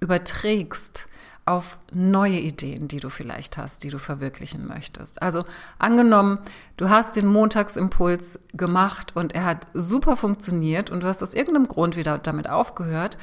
überträgst 0.00 1.08
auf 1.46 1.78
neue 1.92 2.38
Ideen, 2.38 2.88
die 2.88 3.00
du 3.00 3.10
vielleicht 3.10 3.58
hast, 3.58 3.84
die 3.84 3.90
du 3.90 3.98
verwirklichen 3.98 4.66
möchtest. 4.66 5.20
Also 5.20 5.44
angenommen, 5.78 6.38
du 6.76 6.88
hast 6.88 7.16
den 7.16 7.26
Montagsimpuls 7.26 8.40
gemacht 8.54 9.14
und 9.14 9.34
er 9.34 9.44
hat 9.44 9.66
super 9.74 10.16
funktioniert 10.16 10.90
und 10.90 11.02
du 11.02 11.06
hast 11.06 11.22
aus 11.22 11.34
irgendeinem 11.34 11.68
Grund 11.68 11.96
wieder 11.96 12.18
damit 12.18 12.48
aufgehört 12.48 13.18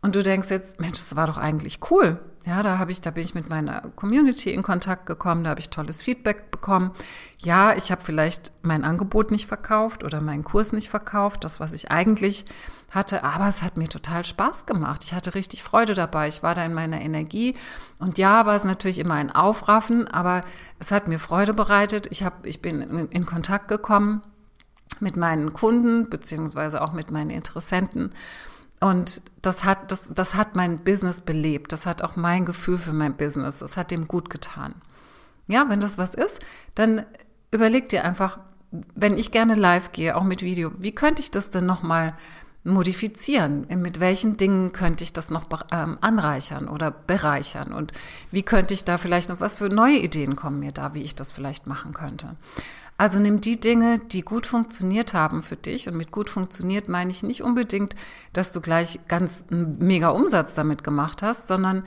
und 0.00 0.14
du 0.14 0.22
denkst 0.22 0.50
jetzt, 0.50 0.80
Mensch, 0.80 0.98
das 1.00 1.16
war 1.16 1.26
doch 1.26 1.38
eigentlich 1.38 1.80
cool. 1.90 2.18
Ja, 2.46 2.62
da 2.62 2.78
habe 2.78 2.92
ich, 2.92 3.02
da 3.02 3.10
bin 3.10 3.24
ich 3.24 3.34
mit 3.34 3.50
meiner 3.50 3.82
Community 3.96 4.52
in 4.54 4.62
Kontakt 4.62 5.04
gekommen, 5.06 5.44
da 5.44 5.50
habe 5.50 5.60
ich 5.60 5.68
tolles 5.68 6.00
Feedback 6.00 6.50
bekommen. 6.50 6.92
Ja, 7.42 7.76
ich 7.76 7.90
habe 7.90 8.02
vielleicht 8.02 8.52
mein 8.62 8.84
Angebot 8.84 9.30
nicht 9.30 9.46
verkauft 9.46 10.04
oder 10.04 10.20
meinen 10.20 10.44
Kurs 10.44 10.72
nicht 10.72 10.88
verkauft, 10.88 11.44
das, 11.44 11.60
was 11.60 11.74
ich 11.74 11.90
eigentlich 11.90 12.46
hatte, 12.90 13.22
aber 13.22 13.48
es 13.48 13.62
hat 13.62 13.76
mir 13.76 13.88
total 13.88 14.24
Spaß 14.24 14.66
gemacht. 14.66 15.04
Ich 15.04 15.12
hatte 15.12 15.34
richtig 15.34 15.62
Freude 15.62 15.94
dabei. 15.94 16.28
Ich 16.28 16.42
war 16.42 16.54
da 16.54 16.64
in 16.64 16.72
meiner 16.72 17.00
Energie. 17.00 17.54
Und 17.98 18.16
ja, 18.16 18.46
war 18.46 18.54
es 18.54 18.64
natürlich 18.64 18.98
immer 18.98 19.14
ein 19.14 19.30
Aufraffen, 19.30 20.08
aber 20.08 20.44
es 20.78 20.90
hat 20.90 21.06
mir 21.06 21.18
Freude 21.18 21.52
bereitet. 21.52 22.06
Ich, 22.10 22.22
hab, 22.22 22.46
ich 22.46 22.62
bin 22.62 22.80
in, 22.80 23.08
in 23.08 23.26
Kontakt 23.26 23.68
gekommen 23.68 24.22
mit 25.00 25.16
meinen 25.16 25.52
Kunden, 25.52 26.08
beziehungsweise 26.08 26.80
auch 26.80 26.92
mit 26.92 27.10
meinen 27.10 27.30
Interessenten. 27.30 28.10
Und 28.80 29.22
das 29.42 29.64
hat, 29.64 29.90
das, 29.90 30.12
das 30.14 30.34
hat 30.34 30.56
mein 30.56 30.84
Business 30.84 31.20
belebt. 31.20 31.72
Das 31.72 31.84
hat 31.84 32.02
auch 32.02 32.16
mein 32.16 32.46
Gefühl 32.46 32.78
für 32.78 32.92
mein 32.92 33.16
Business. 33.16 33.58
Das 33.58 33.76
hat 33.76 33.90
dem 33.90 34.08
gut 34.08 34.30
getan. 34.30 34.74
Ja, 35.46 35.66
wenn 35.68 35.80
das 35.80 35.98
was 35.98 36.14
ist, 36.14 36.40
dann 36.74 37.04
überleg 37.50 37.88
dir 37.88 38.04
einfach, 38.04 38.38
wenn 38.94 39.18
ich 39.18 39.30
gerne 39.30 39.54
live 39.54 39.92
gehe, 39.92 40.16
auch 40.16 40.22
mit 40.22 40.42
Video, 40.42 40.70
wie 40.78 40.94
könnte 40.94 41.22
ich 41.22 41.30
das 41.30 41.50
denn 41.50 41.66
nochmal 41.66 42.14
modifizieren? 42.64 43.66
Mit 43.68 44.00
welchen 44.00 44.36
Dingen 44.36 44.72
könnte 44.72 45.04
ich 45.04 45.12
das 45.12 45.30
noch 45.30 45.46
ähm, 45.72 45.98
anreichern 46.00 46.68
oder 46.68 46.90
bereichern? 46.90 47.72
Und 47.72 47.92
wie 48.30 48.42
könnte 48.42 48.74
ich 48.74 48.84
da 48.84 48.98
vielleicht 48.98 49.28
noch, 49.28 49.40
was 49.40 49.58
für 49.58 49.68
neue 49.68 49.98
Ideen 49.98 50.36
kommen 50.36 50.60
mir 50.60 50.72
da, 50.72 50.94
wie 50.94 51.02
ich 51.02 51.14
das 51.14 51.32
vielleicht 51.32 51.66
machen 51.66 51.94
könnte? 51.94 52.36
Also 53.00 53.20
nimm 53.20 53.40
die 53.40 53.60
Dinge, 53.60 54.00
die 54.00 54.22
gut 54.22 54.44
funktioniert 54.44 55.14
haben 55.14 55.42
für 55.42 55.54
dich. 55.54 55.88
Und 55.88 55.96
mit 55.96 56.10
gut 56.10 56.28
funktioniert 56.28 56.88
meine 56.88 57.10
ich 57.12 57.22
nicht 57.22 57.44
unbedingt, 57.44 57.94
dass 58.32 58.52
du 58.52 58.60
gleich 58.60 58.98
ganz 59.06 59.46
einen 59.50 59.78
mega 59.78 60.08
Umsatz 60.08 60.54
damit 60.54 60.82
gemacht 60.82 61.22
hast, 61.22 61.46
sondern 61.46 61.84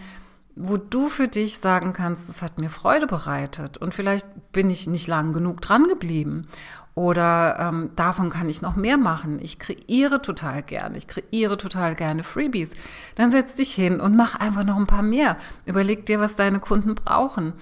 wo 0.56 0.78
du 0.78 1.08
für 1.08 1.28
dich 1.28 1.60
sagen 1.60 1.94
kannst, 1.94 2.30
es 2.30 2.42
hat 2.42 2.58
mir 2.58 2.70
Freude 2.70 3.08
bereitet 3.08 3.78
und 3.78 3.94
vielleicht 3.94 4.28
bin 4.52 4.70
ich 4.70 4.88
nicht 4.88 5.08
lang 5.08 5.34
genug 5.34 5.62
dran 5.62 5.88
geblieben 5.88 6.48
oder 6.94 7.58
ähm, 7.60 7.92
davon 7.96 8.30
kann 8.30 8.50
ich 8.50 8.62
noch 8.62 8.76
mehr 8.76 8.98
machen. 8.98 9.40
Ich 9.42 9.60
kreiere 9.60 10.22
total 10.22 10.62
gerne, 10.62 10.98
ich 10.98 11.08
kreiere 11.08 11.56
total 11.58 11.96
gerne 11.96 12.24
Freebies. 12.24 12.72
Dann 13.16 13.32
setz 13.32 13.56
dich 13.56 13.74
hin 13.74 14.02
und 14.02 14.16
mach 14.16 14.36
einfach 14.36 14.66
noch 14.66 14.76
ein 14.76 14.88
paar 14.88 15.04
mehr. 15.04 15.38
Überleg 15.66 16.06
dir, 16.06 16.20
was 16.20 16.36
deine 16.36 16.60
Kunden 16.60 16.96
brauchen 16.96 17.54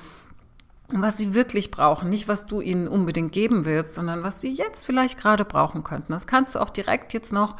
und 0.91 1.03
was 1.03 1.17
sie 1.17 1.35
wirklich 1.35 1.69
brauchen. 1.69 2.09
Nicht, 2.09 2.27
was 2.27 2.47
du 2.47 2.59
ihnen 2.59 2.87
unbedingt 2.87 3.31
geben 3.31 3.65
willst, 3.65 3.93
sondern 3.93 4.23
was 4.23 4.41
sie 4.41 4.51
jetzt 4.51 4.85
vielleicht 4.85 5.19
gerade 5.19 5.45
brauchen 5.45 5.83
könnten. 5.83 6.11
Das 6.11 6.25
kannst 6.25 6.55
du 6.55 6.59
auch 6.59 6.71
direkt 6.71 7.13
jetzt 7.13 7.31
noch, 7.31 7.55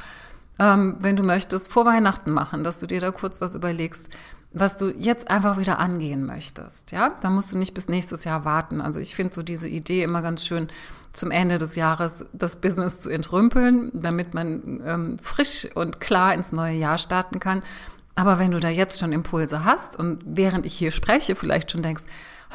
ähm, 0.57 0.97
wenn 0.99 1.15
du 1.15 1.21
möchtest, 1.21 1.71
vor 1.71 1.85
Weihnachten 1.85 2.31
machen, 2.31 2.63
dass 2.63 2.79
du 2.79 2.87
dir 2.87 2.99
da 2.99 3.11
kurz 3.11 3.41
was 3.41 3.53
überlegst, 3.53 4.09
was 4.51 4.77
du 4.77 4.89
jetzt 4.89 5.29
einfach 5.29 5.57
wieder 5.57 5.79
angehen 5.79 6.25
möchtest. 6.25 6.91
Ja, 6.91 7.15
da 7.21 7.29
musst 7.29 7.53
du 7.53 7.57
nicht 7.57 7.73
bis 7.73 7.87
nächstes 7.87 8.23
Jahr 8.23 8.45
warten. 8.45 8.81
Also 8.81 8.99
ich 8.99 9.15
finde 9.15 9.33
so 9.33 9.43
diese 9.43 9.67
Idee 9.67 10.03
immer 10.03 10.21
ganz 10.21 10.45
schön, 10.45 10.67
zum 11.11 11.31
Ende 11.31 11.57
des 11.57 11.75
Jahres 11.75 12.25
das 12.33 12.55
Business 12.57 12.99
zu 12.99 13.09
entrümpeln, 13.09 13.91
damit 13.93 14.33
man 14.33 14.81
ähm, 14.85 15.19
frisch 15.19 15.67
und 15.75 15.99
klar 15.99 16.33
ins 16.33 16.51
neue 16.51 16.75
Jahr 16.75 16.97
starten 16.97 17.39
kann. 17.39 17.63
Aber 18.15 18.37
wenn 18.37 18.51
du 18.51 18.59
da 18.59 18.69
jetzt 18.69 18.99
schon 18.99 19.11
Impulse 19.11 19.63
hast 19.63 19.97
und 19.97 20.21
während 20.25 20.65
ich 20.65 20.77
hier 20.77 20.91
spreche, 20.91 21.35
vielleicht 21.35 21.71
schon 21.71 21.83
denkst, 21.83 22.03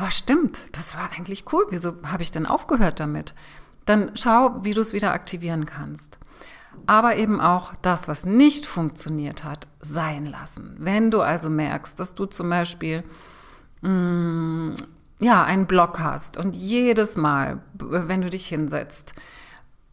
oh 0.01 0.11
stimmt, 0.11 0.77
das 0.77 0.97
war 0.97 1.11
eigentlich 1.17 1.45
cool, 1.53 1.65
wieso 1.71 1.95
habe 2.05 2.23
ich 2.23 2.31
denn 2.31 2.47
aufgehört 2.47 3.01
damit? 3.01 3.35
Dann 3.87 4.13
schau, 4.15 4.65
wie 4.65 4.75
du 4.75 4.81
es 4.81 4.93
wieder 4.93 5.13
aktivieren 5.13 5.67
kannst 5.67 6.19
aber 6.87 7.17
eben 7.17 7.41
auch 7.41 7.75
das, 7.83 8.09
was 8.09 8.25
nicht 8.25 8.67
funktioniert 8.67 9.45
hat, 9.45 9.69
sein 9.81 10.27
lassen. 10.27 10.77
Wenn 10.79 11.11
du 11.11 11.21
also 11.21 11.51
merkst, 11.51 11.99
dass 11.99 12.15
du 12.15 12.27
zum 12.27 12.51
Beispiel 12.51 13.03
mh, 13.83 13.91
mm, 13.91 14.75
ja 15.21 15.45
einen 15.45 15.67
Block 15.67 16.01
hast 16.01 16.37
und 16.37 16.55
jedes 16.55 17.17
Mal, 17.17 17.61
wenn 17.75 18.23
du 18.23 18.31
dich 18.31 18.47
hinsetzt, 18.47 19.15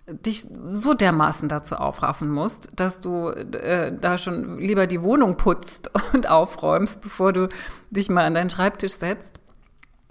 dich 0.07 0.45
so 0.71 0.93
dermaßen 0.93 1.47
dazu 1.47 1.75
aufraffen 1.75 2.29
musst, 2.29 2.69
dass 2.75 3.01
du 3.01 3.29
äh, 3.29 3.95
da 3.95 4.17
schon 4.17 4.57
lieber 4.57 4.87
die 4.87 5.01
Wohnung 5.01 5.37
putzt 5.37 5.91
und 6.13 6.29
aufräumst, 6.29 7.01
bevor 7.01 7.33
du 7.33 7.49
dich 7.91 8.09
mal 8.09 8.25
an 8.25 8.33
deinen 8.33 8.49
Schreibtisch 8.49 8.93
setzt, 8.93 9.40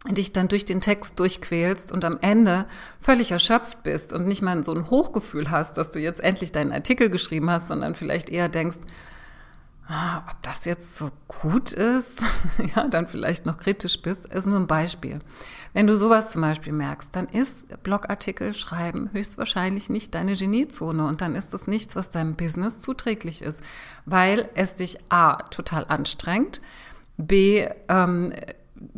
dich 0.09 0.33
dann 0.33 0.49
durch 0.49 0.65
den 0.65 0.81
Text 0.81 1.19
durchquälst 1.19 1.93
und 1.93 2.05
am 2.05 2.19
Ende 2.21 2.67
völlig 3.01 3.33
erschöpft 3.33 3.83
bist 3.83 4.13
und 4.13 4.27
nicht 4.27 4.41
mal 4.41 4.65
so 4.65 4.73
ein 4.73 4.89
Hochgefühl 4.89 5.51
hast, 5.51 5.77
dass 5.77 5.91
du 5.91 6.01
jetzt 6.01 6.21
endlich 6.21 6.53
deinen 6.53 6.73
Artikel 6.73 7.11
geschrieben 7.11 7.51
hast, 7.51 7.69
sondern 7.69 7.95
vielleicht 7.95 8.31
eher 8.31 8.49
denkst, 8.49 8.79
ah, 9.91 10.23
ob 10.31 10.43
das 10.43 10.65
jetzt 10.65 10.97
so 10.97 11.11
gut 11.29 11.73
ist, 11.73 12.23
ja, 12.75 12.89
dann 12.89 13.09
vielleicht 13.09 13.45
noch 13.45 13.59
kritisch 13.59 14.01
bist, 14.01 14.25
ist 14.27 14.47
nur 14.47 14.59
ein 14.59 14.67
Beispiel. 14.67 15.21
Wenn 15.75 15.87
du 15.87 15.97
sowas 15.97 16.31
zum 16.31 16.43
Beispiel 16.43 16.73
merkst, 16.73 17.15
dann 17.15 17.27
ist 17.27 17.83
Blogartikel 17.83 18.55
schreiben 18.55 19.11
höchstwahrscheinlich 19.13 19.91
nicht 19.91 20.15
deine 20.15 20.35
Geniezone 20.35 21.07
und 21.07 21.21
dann 21.21 21.35
ist 21.35 21.53
es 21.53 21.67
nichts, 21.67 21.95
was 21.95 22.11
deinem 22.11 22.37
Business 22.37 22.79
zuträglich 22.79 23.43
ist, 23.43 23.63
weil 24.07 24.49
es 24.55 24.77
dich 24.77 24.99
A, 25.11 25.43
total 25.43 25.85
anstrengt, 25.89 26.61
B, 27.19 27.69
ähm, 27.89 28.33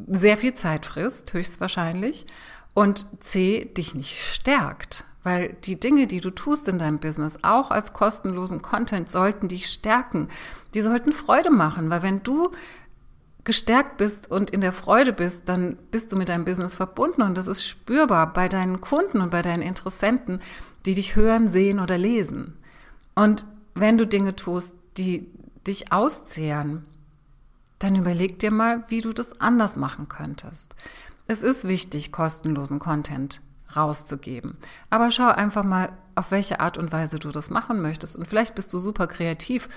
sehr 0.06 0.36
viel 0.36 0.54
Zeit 0.54 0.86
frisst, 0.86 1.32
höchstwahrscheinlich, 1.32 2.26
und 2.74 3.06
C, 3.22 3.70
dich 3.76 3.94
nicht 3.94 4.18
stärkt. 4.18 5.04
Weil 5.24 5.54
die 5.64 5.78
Dinge, 5.78 6.06
die 6.06 6.20
du 6.20 6.30
tust 6.30 6.68
in 6.68 6.78
deinem 6.78 6.98
Business, 6.98 7.38
auch 7.42 7.70
als 7.70 7.92
kostenlosen 7.92 8.60
Content, 8.60 9.08
sollten 9.08 9.48
dich 9.48 9.68
stärken. 9.68 10.28
Die 10.74 10.82
sollten 10.82 11.12
Freude 11.12 11.50
machen, 11.50 11.90
weil 11.90 12.02
wenn 12.02 12.22
du 12.22 12.50
gestärkt 13.44 13.96
bist 13.96 14.30
und 14.30 14.50
in 14.50 14.60
der 14.60 14.72
Freude 14.72 15.12
bist, 15.12 15.48
dann 15.48 15.76
bist 15.90 16.12
du 16.12 16.16
mit 16.16 16.28
deinem 16.28 16.44
Business 16.44 16.76
verbunden 16.76 17.22
und 17.22 17.36
das 17.36 17.48
ist 17.48 17.66
spürbar 17.66 18.32
bei 18.32 18.48
deinen 18.48 18.80
Kunden 18.80 19.20
und 19.20 19.30
bei 19.30 19.42
deinen 19.42 19.62
Interessenten, 19.62 20.40
die 20.86 20.94
dich 20.94 21.16
hören, 21.16 21.48
sehen 21.48 21.80
oder 21.80 21.98
lesen. 21.98 22.56
Und 23.14 23.44
wenn 23.74 23.98
du 23.98 24.06
Dinge 24.06 24.36
tust, 24.36 24.76
die 24.96 25.28
dich 25.66 25.92
auszehren, 25.92 26.84
dann 27.82 27.96
überleg 27.96 28.38
dir 28.38 28.50
mal, 28.50 28.84
wie 28.88 29.00
du 29.00 29.12
das 29.12 29.40
anders 29.40 29.76
machen 29.76 30.08
könntest. 30.08 30.76
Es 31.26 31.42
ist 31.42 31.66
wichtig, 31.66 32.12
kostenlosen 32.12 32.78
Content 32.78 33.40
rauszugeben. 33.76 34.56
Aber 34.90 35.10
schau 35.10 35.28
einfach 35.28 35.64
mal, 35.64 35.92
auf 36.14 36.30
welche 36.30 36.60
Art 36.60 36.76
und 36.76 36.92
Weise 36.92 37.18
du 37.18 37.30
das 37.30 37.48
machen 37.48 37.80
möchtest. 37.80 38.16
Und 38.16 38.28
vielleicht 38.28 38.54
bist 38.54 38.72
du 38.72 38.78
super 38.78 39.06
kreativ 39.06 39.68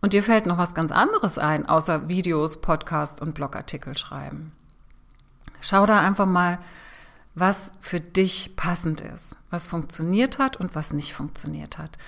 und 0.00 0.14
dir 0.14 0.22
fällt 0.22 0.46
noch 0.46 0.58
was 0.58 0.74
ganz 0.74 0.90
anderes 0.90 1.38
ein, 1.38 1.68
außer 1.68 2.08
Videos, 2.08 2.60
Podcasts 2.60 3.20
und 3.20 3.34
Blogartikel 3.34 3.96
schreiben. 3.96 4.52
Schau 5.60 5.86
da 5.86 6.00
einfach 6.00 6.26
mal, 6.26 6.58
was 7.34 7.72
für 7.80 8.00
dich 8.00 8.56
passend 8.56 9.00
ist, 9.00 9.36
was 9.50 9.66
funktioniert 9.66 10.38
hat 10.38 10.56
und 10.56 10.74
was 10.74 10.92
nicht 10.92 11.14
funktioniert 11.14 11.78
hat. 11.78 11.98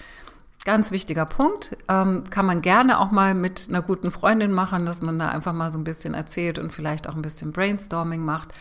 Ganz 0.64 0.90
wichtiger 0.90 1.26
Punkt. 1.26 1.76
Ähm, 1.88 2.24
kann 2.30 2.46
man 2.46 2.62
gerne 2.62 2.98
auch 2.98 3.10
mal 3.10 3.34
mit 3.34 3.66
einer 3.68 3.82
guten 3.82 4.10
Freundin 4.10 4.50
machen, 4.50 4.86
dass 4.86 5.02
man 5.02 5.18
da 5.18 5.28
einfach 5.28 5.52
mal 5.52 5.70
so 5.70 5.78
ein 5.78 5.84
bisschen 5.84 6.14
erzählt 6.14 6.58
und 6.58 6.72
vielleicht 6.72 7.06
auch 7.06 7.14
ein 7.14 7.22
bisschen 7.22 7.52
Brainstorming 7.52 8.24
macht, 8.24 8.54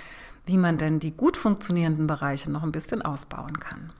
wie 0.46 0.58
man 0.58 0.78
denn 0.78 1.00
die 1.00 1.12
gut 1.16 1.38
funktionierenden 1.38 2.06
Bereiche 2.06 2.52
noch 2.52 2.64
ein 2.64 2.74
bisschen 2.74 3.02
ausbauen 3.02 3.60
kann. 3.60 3.92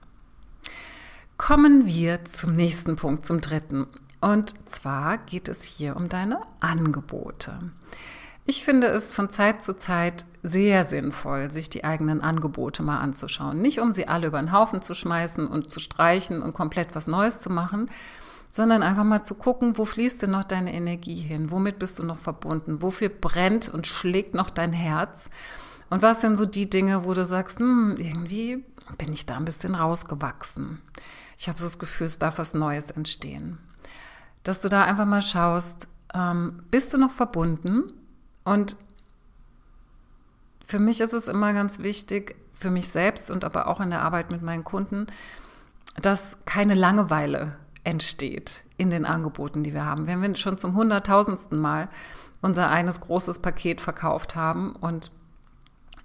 Kommen 1.38 1.86
wir 1.86 2.24
zum 2.26 2.54
nächsten 2.54 2.96
Punkt, 2.96 3.26
zum 3.26 3.40
dritten. 3.40 3.86
Und 4.20 4.54
zwar 4.70 5.18
geht 5.18 5.48
es 5.48 5.62
hier 5.62 5.96
um 5.96 6.10
deine 6.10 6.40
Angebote. 6.60 7.58
Ich 8.46 8.64
finde 8.64 8.88
es 8.88 9.12
von 9.12 9.30
Zeit 9.30 9.62
zu 9.62 9.76
Zeit 9.76 10.26
sehr 10.42 10.84
sinnvoll, 10.84 11.50
sich 11.50 11.70
die 11.70 11.84
eigenen 11.84 12.20
Angebote 12.20 12.82
mal 12.82 12.98
anzuschauen. 12.98 13.62
Nicht 13.62 13.80
um 13.80 13.92
sie 13.92 14.06
alle 14.06 14.26
über 14.26 14.38
den 14.38 14.52
Haufen 14.52 14.82
zu 14.82 14.92
schmeißen 14.92 15.46
und 15.46 15.70
zu 15.70 15.80
streichen 15.80 16.42
und 16.42 16.52
komplett 16.52 16.94
was 16.94 17.06
Neues 17.06 17.38
zu 17.38 17.48
machen, 17.50 17.90
sondern 18.50 18.82
einfach 18.82 19.04
mal 19.04 19.22
zu 19.22 19.34
gucken, 19.34 19.78
wo 19.78 19.86
fließt 19.86 20.22
denn 20.22 20.30
noch 20.30 20.44
deine 20.44 20.74
Energie 20.74 21.16
hin? 21.16 21.50
Womit 21.50 21.78
bist 21.78 21.98
du 21.98 22.02
noch 22.04 22.18
verbunden? 22.18 22.82
Wofür 22.82 23.08
brennt 23.08 23.72
und 23.72 23.86
schlägt 23.86 24.34
noch 24.34 24.50
dein 24.50 24.74
Herz? 24.74 25.30
Und 25.88 26.02
was 26.02 26.20
sind 26.20 26.36
so 26.36 26.44
die 26.44 26.68
Dinge, 26.68 27.04
wo 27.04 27.14
du 27.14 27.24
sagst, 27.24 27.58
hm, 27.58 27.96
irgendwie 27.98 28.64
bin 28.98 29.12
ich 29.12 29.26
da 29.26 29.36
ein 29.36 29.44
bisschen 29.44 29.74
rausgewachsen. 29.74 30.82
Ich 31.38 31.48
habe 31.48 31.58
so 31.58 31.64
das 31.64 31.78
Gefühl, 31.78 32.06
es 32.06 32.18
darf 32.18 32.38
was 32.38 32.54
Neues 32.54 32.90
entstehen. 32.90 33.58
Dass 34.42 34.60
du 34.60 34.68
da 34.68 34.84
einfach 34.84 35.06
mal 35.06 35.22
schaust, 35.22 35.88
ähm, 36.12 36.62
bist 36.70 36.92
du 36.92 36.98
noch 36.98 37.10
verbunden? 37.10 37.92
Und 38.44 38.76
für 40.64 40.78
mich 40.78 41.00
ist 41.00 41.12
es 41.12 41.28
immer 41.28 41.52
ganz 41.52 41.80
wichtig, 41.80 42.36
für 42.52 42.70
mich 42.70 42.88
selbst 42.88 43.30
und 43.30 43.44
aber 43.44 43.66
auch 43.66 43.80
in 43.80 43.90
der 43.90 44.02
Arbeit 44.02 44.30
mit 44.30 44.42
meinen 44.42 44.64
Kunden, 44.64 45.06
dass 46.00 46.38
keine 46.46 46.74
Langeweile 46.74 47.56
entsteht 47.82 48.64
in 48.76 48.90
den 48.90 49.04
Angeboten, 49.04 49.62
die 49.62 49.74
wir 49.74 49.84
haben. 49.84 50.06
Wenn 50.06 50.22
wir 50.22 50.34
schon 50.36 50.58
zum 50.58 50.74
hunderttausendsten 50.74 51.58
Mal 51.58 51.88
unser 52.40 52.70
eines 52.70 53.00
großes 53.00 53.40
Paket 53.40 53.80
verkauft 53.80 54.36
haben 54.36 54.74
und 54.76 55.10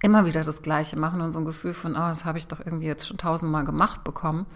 immer 0.02 0.24
wieder 0.26 0.42
das 0.42 0.62
Gleiche 0.62 0.98
machen 0.98 1.20
und 1.20 1.32
so 1.32 1.38
ein 1.38 1.44
Gefühl 1.44 1.74
von, 1.74 1.92
oh, 1.92 2.08
das 2.08 2.24
habe 2.24 2.38
ich 2.38 2.46
doch 2.46 2.60
irgendwie 2.60 2.86
jetzt 2.86 3.06
schon 3.06 3.18
tausendmal 3.18 3.64
gemacht 3.64 4.04
bekommen, 4.04 4.46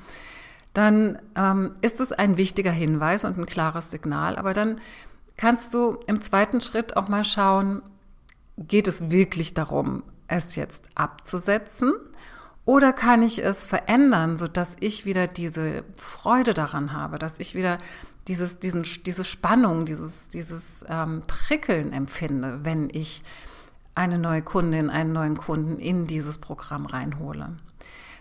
dann 0.73 1.19
ähm, 1.37 1.75
ist 1.83 2.01
es 2.01 2.13
ein 2.13 2.37
wichtiger 2.37 2.73
Hinweis 2.73 3.25
und 3.25 3.39
ein 3.39 3.47
klares 3.47 3.91
Signal. 3.91 4.37
Aber 4.37 4.55
dann 4.55 4.81
kannst 5.37 5.75
du 5.75 5.99
im 6.07 6.21
zweiten 6.21 6.61
Schritt 6.61 6.97
auch 6.97 7.09
mal 7.09 7.25
schauen, 7.25 7.83
geht 8.57 8.89
es 8.89 9.11
wirklich 9.11 9.55
darum, 9.55 10.03
es 10.29 10.55
jetzt 10.57 10.89
abzusetzen? 10.95 11.93
Oder 12.65 12.93
kann 12.93 13.23
ich 13.23 13.45
es 13.45 13.65
verändern, 13.65 14.37
so 14.37 14.49
dass 14.49 14.77
ich 14.81 15.05
wieder 15.05 15.27
diese 15.27 15.85
Freude 15.97 16.55
daran 16.55 16.93
habe, 16.93 17.19
dass 17.19 17.39
ich 17.39 17.55
wieder 17.55 17.79
dieses, 18.27 18.59
diesen, 18.59 18.85
diese 19.05 19.25
Spannung, 19.25 19.85
dieses, 19.85 20.31
dieses 20.31 20.85
ähm, 20.89 21.23
Prickeln 21.27 21.93
empfinde, 21.93 22.61
wenn 22.63 22.89
ich 22.91 23.23
eine 23.95 24.19
neue 24.19 24.43
Kundin, 24.43 24.89
einen 24.89 25.13
neuen 25.13 25.37
Kunden 25.37 25.79
in 25.79 26.07
dieses 26.07 26.39
Programm 26.39 26.87
reinhole. 26.87 27.57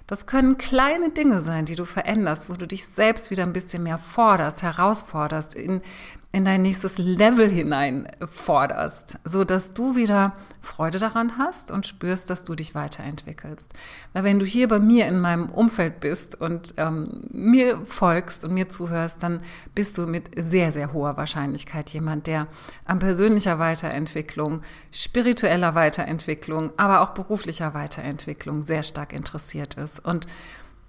Das 0.08 0.27
können 0.27 0.58
kleine 0.58 1.12
Dinge 1.12 1.39
sein, 1.39 1.65
die 1.65 1.75
du 1.75 1.86
veränderst, 1.86 2.50
wo 2.50 2.55
du 2.55 2.67
dich 2.67 2.86
selbst 2.86 3.32
wieder 3.32 3.43
ein 3.43 3.53
bisschen 3.53 3.84
mehr 3.84 3.98
forderst, 3.98 4.62
herausforderst, 4.62 5.55
in, 5.55 5.82
in 6.34 6.46
dein 6.46 6.63
nächstes 6.63 6.98
Level 6.98 7.48
hinein 7.48 8.08
forderst, 8.25 9.20
so 9.24 9.44
dass 9.44 9.74
du 9.75 9.96
wieder 9.96 10.34
Freude 10.63 10.98
daran 10.98 11.38
hast 11.38 11.70
und 11.70 11.86
spürst, 11.86 12.30
dass 12.30 12.44
du 12.44 12.56
dich 12.56 12.74
weiterentwickelst. 12.74 13.72
Weil 14.13 14.24
wenn 14.24 14.40
du 14.40 14.46
hier 14.46 14.68
bei 14.68 14.80
mir 14.80 15.06
in 15.06 15.20
meinem 15.20 15.50
Umfeld 15.50 16.00
bist 16.00 16.40
und 16.42 16.74
ähm, 16.78 17.22
mir 17.32 17.86
folgst 17.86 18.46
und 18.46 18.54
mir 18.56 18.68
zuhörst, 18.68 19.22
dann 19.22 19.42
bist 19.75 19.96
du 19.98 20.08
mit 20.08 20.32
sehr, 20.36 20.72
sehr 20.72 20.92
hoher 20.92 21.18
Wahrscheinlichkeit 21.18 21.92
jemand, 21.92 22.25
der 22.25 22.48
an 22.86 22.98
persönlicher 22.98 23.60
Weiterentwicklung, 23.60 24.62
spiritueller 24.92 25.75
Weiterentwicklung, 25.75 26.72
aber 26.78 27.02
auch 27.02 27.10
beruflicher 27.10 27.75
Weiterentwicklung 27.75 28.63
sehr 28.63 28.82
stark 28.82 29.13
interessiert 29.13 29.75
ist. 29.75 30.04
Und 30.04 30.25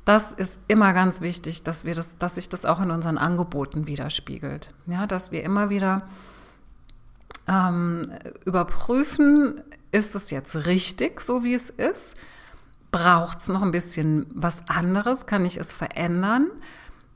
das 0.05 0.33
ist 0.33 0.61
immer 0.69 0.93
ganz 0.93 1.21
wichtig, 1.21 1.63
dass 1.63 1.85
wir 1.85 1.95
das, 1.95 2.19
dass 2.19 2.35
sich 2.35 2.49
das 2.49 2.65
auch 2.67 2.81
in 2.81 2.91
unseren 2.91 3.19
Angeboten 3.19 3.87
widerspiegelt. 3.87 4.75
Ja, 4.87 5.07
dass 5.07 5.33
wir 5.33 5.43
immer 5.43 5.71
wieder 5.71 6.03
ähm, 7.49 8.13
überprüfen, 8.45 9.61
ist 9.93 10.15
es 10.15 10.31
jetzt 10.31 10.67
richtig, 10.67 11.21
so 11.21 11.45
wie 11.45 11.55
es 11.55 11.71
ist? 11.71 12.17
Braucht 12.91 13.41
es 13.41 13.49
noch 13.49 13.63
ein 13.63 13.71
bisschen 13.71 14.27
was 14.35 14.69
anderes? 14.69 15.27
Kann 15.27 15.45
ich 15.45 15.57
es 15.57 15.73
verändern? 15.73 16.49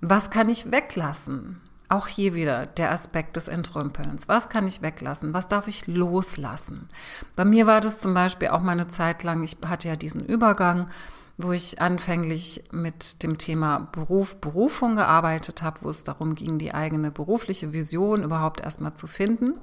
Was 0.01 0.31
kann 0.31 0.49
ich 0.49 0.71
weglassen? 0.73 1.61
Auch 1.91 2.07
hier 2.07 2.35
wieder 2.35 2.67
der 2.67 2.93
Aspekt 2.93 3.37
des 3.37 3.49
Entrümpelns. 3.49 4.29
Was 4.29 4.49
kann 4.49 4.67
ich 4.67 4.83
weglassen? 4.83 5.33
Was 5.35 5.49
darf 5.49 5.69
ich 5.69 5.87
loslassen? 5.87 6.89
Bei 7.37 7.45
mir 7.45 7.67
war 7.67 7.81
das 7.81 7.99
zum 7.99 8.13
Beispiel 8.13 8.49
auch 8.49 8.61
mal 8.61 8.73
eine 8.73 8.89
Zeit 8.89 9.23
lang, 9.23 9.43
ich 9.43 9.57
hatte 9.65 9.89
ja 9.89 9.97
diesen 9.97 10.25
Übergang 10.25 10.91
wo 11.39 11.53
ich 11.53 11.81
anfänglich 11.81 12.65
mit 12.73 13.23
dem 13.23 13.39
Thema 13.39 13.89
Beruf, 13.93 14.41
Berufung 14.41 14.97
gearbeitet 14.97 15.63
habe, 15.63 15.81
wo 15.83 15.89
es 15.89 16.03
darum 16.03 16.35
ging, 16.35 16.59
die 16.59 16.75
eigene 16.75 17.13
berufliche 17.13 17.73
Vision 17.73 18.25
überhaupt 18.25 18.61
erstmal 18.61 18.95
zu 18.95 19.07
finden. 19.07 19.55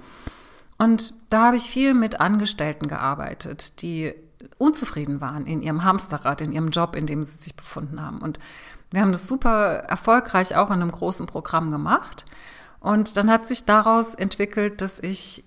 Und 0.77 1.13
da 1.29 1.48
habe 1.48 1.58
ich 1.58 1.70
viel 1.70 1.94
mit 1.94 2.22
Angestellten 2.22 2.88
gearbeitet, 2.88 3.82
die 3.82 4.13
unzufrieden 4.58 5.20
waren 5.20 5.46
in 5.46 5.62
ihrem 5.62 5.84
Hamsterrad, 5.84 6.39
in 6.39 6.53
ihrem 6.53 6.70
Job, 6.70 6.96
in 6.96 7.08
dem 7.08 7.24
sie 7.24 7.38
sich 7.38 7.55
befunden 7.55 8.01
haben. 8.01 8.20
Und 8.20 8.39
wir 8.91 9.01
haben 9.01 9.12
das 9.12 9.27
super 9.27 9.84
erfolgreich 9.88 10.55
auch 10.55 10.67
in 10.67 10.82
einem 10.82 10.91
großen 10.91 11.25
Programm 11.25 11.72
gemacht. 11.72 12.24
Und 12.79 13.17
dann 13.17 13.29
hat 13.29 13.50
sich 13.50 13.65
daraus 13.65 14.15
entwickelt, 14.15 14.82
dass 14.82 15.00
ich 15.00 15.44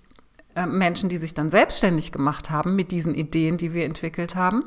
äh, 0.55 0.67
Menschen, 0.67 1.09
die 1.09 1.17
sich 1.17 1.33
dann 1.33 1.49
selbstständig 1.49 2.11
gemacht 2.11 2.51
haben 2.51 2.75
mit 2.75 2.91
diesen 2.91 3.15
Ideen, 3.15 3.57
die 3.57 3.73
wir 3.73 3.85
entwickelt 3.85 4.35
haben, 4.35 4.65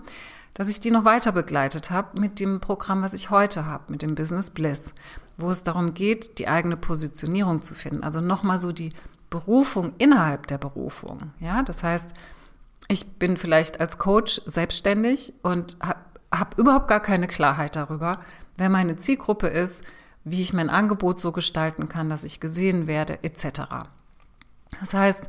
dass 0.55 0.69
ich 0.69 0.81
die 0.81 0.91
noch 0.91 1.05
weiter 1.05 1.33
begleitet 1.33 1.91
habe 1.91 2.21
mit 2.21 2.41
dem 2.41 2.61
Programm, 2.61 3.03
was 3.03 3.15
ich 3.15 3.31
heute 3.31 3.67
habe, 3.67 3.91
mit 3.91 4.03
dem 4.03 4.15
Business 4.15 4.51
Bliss, 4.51 4.93
wo 5.37 5.51
es 5.51 5.63
darum 5.63 5.95
geht, 5.95 6.39
die 6.39 6.49
eigene 6.49 6.77
Positionierung 6.77 7.63
zu 7.63 7.75
finden. 7.75 8.03
Also 8.03 8.21
nochmal 8.21 8.59
so 8.59 8.73
die 8.73 8.93
Berufung 9.31 9.95
innerhalb 9.99 10.47
der 10.47 10.59
Berufung. 10.59 11.33
Ja, 11.41 11.63
das 11.63 11.83
heißt, 11.83 12.15
ich 12.89 13.19
bin 13.19 13.37
vielleicht 13.37 13.81
als 13.81 13.99
Coach 13.99 14.43
selbstständig 14.45 15.33
und 15.43 15.77
habe 15.83 16.01
hab 16.31 16.59
überhaupt 16.59 16.89
gar 16.89 17.01
keine 17.01 17.29
Klarheit 17.29 17.77
darüber, 17.77 18.21
wer 18.57 18.71
meine 18.71 18.97
Zielgruppe 18.97 19.49
ist, 19.49 19.85
wie 20.25 20.41
ich 20.41 20.53
mein 20.53 20.71
Angebot 20.71 21.21
so 21.21 21.33
gestalten 21.33 21.89
kann, 21.89 22.09
dass 22.09 22.25
ich 22.25 22.41
gesehen 22.41 22.87
werde, 22.87 23.23
etc. 23.23 23.63
Das 24.81 24.95
heißt, 24.95 25.29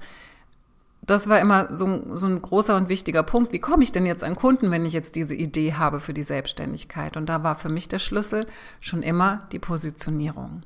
das 1.06 1.28
war 1.28 1.40
immer 1.40 1.74
so, 1.76 2.16
so 2.16 2.28
ein 2.28 2.42
großer 2.42 2.78
und 2.78 2.88
wichtiger 2.88 3.24
Punkt. 3.24 3.52
Wie 3.52 3.60
komme 3.60 3.84
ich 3.84 3.92
denn 3.92 4.06
jetzt 4.06 4.24
an 4.24 4.36
Kunden, 4.36 4.72
wenn 4.72 4.86
ich 4.86 4.94
jetzt 4.94 5.16
diese 5.16 5.36
Idee 5.36 5.74
habe 5.74 6.00
für 6.00 6.14
die 6.14 6.24
Selbstständigkeit? 6.24 7.18
Und 7.18 7.28
da 7.28 7.44
war 7.44 7.56
für 7.56 7.70
mich 7.70 7.90
der 7.90 8.00
Schlüssel 8.00 8.48
schon 8.80 9.04
immer 9.04 9.40
die 9.52 9.60
Positionierung. 9.60 10.64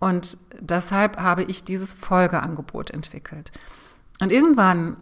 Und 0.00 0.36
deshalb 0.58 1.18
habe 1.18 1.44
ich 1.44 1.62
dieses 1.62 1.94
Folgeangebot 1.94 2.90
entwickelt. 2.90 3.52
Und 4.20 4.32
irgendwann 4.32 4.96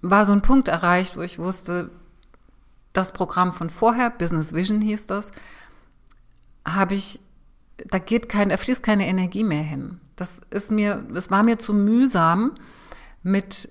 war 0.00 0.24
so 0.24 0.32
ein 0.32 0.42
Punkt 0.42 0.68
erreicht, 0.68 1.18
wo 1.18 1.20
ich 1.20 1.38
wusste, 1.38 1.90
das 2.94 3.12
Programm 3.12 3.52
von 3.52 3.68
vorher, 3.68 4.10
Business 4.10 4.54
Vision 4.54 4.80
hieß 4.80 5.06
das, 5.06 5.32
habe 6.66 6.94
ich, 6.94 7.20
da 7.88 7.98
geht 7.98 8.30
kein, 8.30 8.48
da 8.48 8.56
fließt 8.56 8.82
keine 8.82 9.06
Energie 9.06 9.44
mehr 9.44 9.62
hin. 9.62 10.00
Das 10.16 10.40
ist 10.50 10.70
mir, 10.70 11.04
es 11.14 11.30
war 11.30 11.42
mir 11.42 11.58
zu 11.58 11.74
mühsam, 11.74 12.52
mit 13.22 13.70